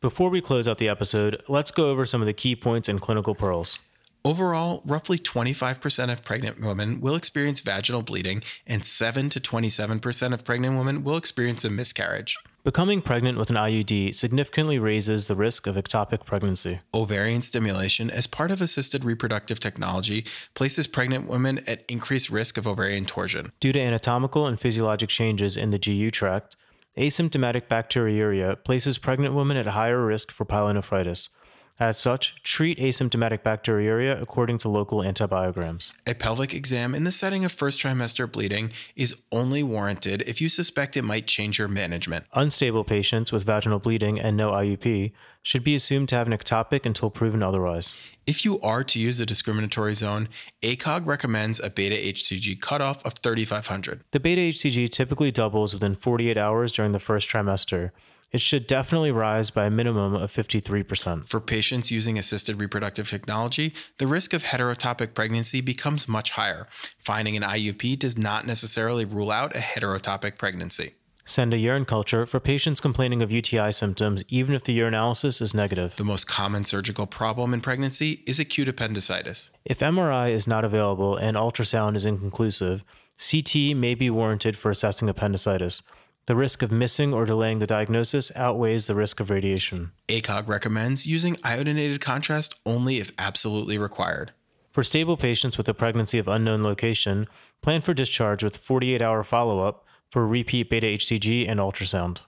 Before 0.00 0.30
we 0.30 0.40
close 0.40 0.68
out 0.68 0.78
the 0.78 0.88
episode, 0.88 1.42
let's 1.48 1.72
go 1.72 1.90
over 1.90 2.06
some 2.06 2.20
of 2.22 2.26
the 2.28 2.32
key 2.32 2.54
points 2.54 2.88
and 2.88 3.00
clinical 3.00 3.34
pearls. 3.34 3.80
Overall, 4.24 4.82
roughly 4.86 5.18
25% 5.18 6.12
of 6.12 6.22
pregnant 6.24 6.60
women 6.60 7.00
will 7.00 7.16
experience 7.16 7.60
vaginal 7.60 8.02
bleeding, 8.02 8.42
and 8.66 8.84
7 8.84 9.28
to 9.30 9.40
27% 9.40 10.32
of 10.32 10.44
pregnant 10.44 10.76
women 10.76 11.02
will 11.02 11.16
experience 11.16 11.64
a 11.64 11.70
miscarriage. 11.70 12.36
Becoming 12.68 13.00
pregnant 13.00 13.38
with 13.38 13.48
an 13.48 13.56
IUD 13.56 14.14
significantly 14.14 14.78
raises 14.78 15.26
the 15.26 15.34
risk 15.34 15.66
of 15.66 15.76
ectopic 15.76 16.26
pregnancy. 16.26 16.80
Ovarian 16.92 17.40
stimulation, 17.40 18.10
as 18.10 18.26
part 18.26 18.50
of 18.50 18.60
assisted 18.60 19.06
reproductive 19.06 19.58
technology, 19.58 20.26
places 20.52 20.86
pregnant 20.86 21.26
women 21.30 21.60
at 21.66 21.82
increased 21.88 22.28
risk 22.28 22.58
of 22.58 22.66
ovarian 22.66 23.06
torsion. 23.06 23.52
Due 23.58 23.72
to 23.72 23.80
anatomical 23.80 24.46
and 24.46 24.60
physiologic 24.60 25.08
changes 25.08 25.56
in 25.56 25.70
the 25.70 25.78
GU 25.78 26.10
tract, 26.10 26.56
asymptomatic 26.98 27.68
bacteriuria 27.68 28.62
places 28.64 28.98
pregnant 28.98 29.32
women 29.34 29.56
at 29.56 29.68
higher 29.68 30.04
risk 30.04 30.30
for 30.30 30.44
pyelonephritis, 30.44 31.30
as 31.80 31.96
such, 31.96 32.34
treat 32.42 32.76
asymptomatic 32.78 33.44
bacteriuria 33.44 34.20
according 34.20 34.58
to 34.58 34.68
local 34.68 34.98
antibiograms. 34.98 35.92
A 36.08 36.14
pelvic 36.14 36.52
exam 36.52 36.92
in 36.92 37.04
the 37.04 37.12
setting 37.12 37.44
of 37.44 37.52
first 37.52 37.78
trimester 37.78 38.30
bleeding 38.30 38.72
is 38.96 39.14
only 39.30 39.62
warranted 39.62 40.22
if 40.22 40.40
you 40.40 40.48
suspect 40.48 40.96
it 40.96 41.02
might 41.02 41.28
change 41.28 41.56
your 41.56 41.68
management. 41.68 42.24
Unstable 42.34 42.82
patients 42.82 43.30
with 43.30 43.44
vaginal 43.44 43.78
bleeding 43.78 44.18
and 44.18 44.36
no 44.36 44.50
IUP 44.50 45.12
should 45.44 45.62
be 45.62 45.76
assumed 45.76 46.08
to 46.08 46.16
have 46.16 46.26
an 46.26 46.32
ectopic 46.36 46.84
until 46.84 47.10
proven 47.10 47.44
otherwise. 47.44 47.94
If 48.26 48.44
you 48.44 48.60
are 48.60 48.82
to 48.82 48.98
use 48.98 49.20
a 49.20 49.26
discriminatory 49.26 49.94
zone, 49.94 50.28
ACOG 50.62 51.06
recommends 51.06 51.60
a 51.60 51.70
beta 51.70 51.94
HCG 51.94 52.60
cutoff 52.60 53.06
of 53.06 53.12
3500. 53.14 54.00
The 54.10 54.18
beta 54.18 54.40
HCG 54.40 54.90
typically 54.90 55.30
doubles 55.30 55.74
within 55.74 55.94
48 55.94 56.36
hours 56.36 56.72
during 56.72 56.90
the 56.90 56.98
first 56.98 57.30
trimester. 57.30 57.92
It 58.30 58.42
should 58.42 58.66
definitely 58.66 59.10
rise 59.10 59.48
by 59.50 59.64
a 59.64 59.70
minimum 59.70 60.14
of 60.14 60.30
53%. 60.30 61.26
For 61.26 61.40
patients 61.40 61.90
using 61.90 62.18
assisted 62.18 62.56
reproductive 62.56 63.08
technology, 63.08 63.72
the 63.96 64.06
risk 64.06 64.34
of 64.34 64.42
heterotopic 64.42 65.14
pregnancy 65.14 65.62
becomes 65.62 66.06
much 66.06 66.30
higher. 66.32 66.66
Finding 66.98 67.38
an 67.38 67.42
IUP 67.42 67.98
does 67.98 68.18
not 68.18 68.46
necessarily 68.46 69.06
rule 69.06 69.30
out 69.30 69.56
a 69.56 69.60
heterotopic 69.60 70.36
pregnancy. 70.36 70.92
Send 71.24 71.54
a 71.54 71.58
urine 71.58 71.86
culture 71.86 72.26
for 72.26 72.38
patients 72.40 72.80
complaining 72.80 73.22
of 73.22 73.32
UTI 73.32 73.72
symptoms, 73.72 74.24
even 74.28 74.54
if 74.54 74.64
the 74.64 74.78
urinalysis 74.78 75.40
is 75.40 75.54
negative. 75.54 75.96
The 75.96 76.04
most 76.04 76.26
common 76.26 76.64
surgical 76.64 77.06
problem 77.06 77.54
in 77.54 77.62
pregnancy 77.62 78.22
is 78.26 78.38
acute 78.38 78.68
appendicitis. 78.68 79.50
If 79.64 79.78
MRI 79.80 80.30
is 80.32 80.46
not 80.46 80.64
available 80.64 81.16
and 81.16 81.34
ultrasound 81.36 81.96
is 81.96 82.04
inconclusive, 82.04 82.84
CT 83.18 83.74
may 83.76 83.94
be 83.94 84.08
warranted 84.10 84.56
for 84.56 84.70
assessing 84.70 85.08
appendicitis. 85.08 85.82
The 86.28 86.36
risk 86.36 86.60
of 86.62 86.70
missing 86.70 87.14
or 87.14 87.24
delaying 87.24 87.58
the 87.58 87.66
diagnosis 87.66 88.30
outweighs 88.36 88.84
the 88.84 88.94
risk 88.94 89.18
of 89.18 89.30
radiation. 89.30 89.92
ACOG 90.10 90.46
recommends 90.46 91.06
using 91.06 91.38
iodinated 91.42 92.02
contrast 92.02 92.54
only 92.66 92.98
if 92.98 93.10
absolutely 93.16 93.78
required. 93.78 94.32
For 94.68 94.84
stable 94.84 95.16
patients 95.16 95.56
with 95.56 95.70
a 95.70 95.72
pregnancy 95.72 96.18
of 96.18 96.28
unknown 96.28 96.62
location, 96.62 97.28
plan 97.62 97.80
for 97.80 97.94
discharge 97.94 98.44
with 98.44 98.58
48 98.58 99.00
hour 99.00 99.24
follow 99.24 99.60
up 99.60 99.86
for 100.10 100.26
repeat 100.26 100.68
beta 100.68 100.86
HCG 100.88 101.48
and 101.50 101.60
ultrasound. 101.60 102.18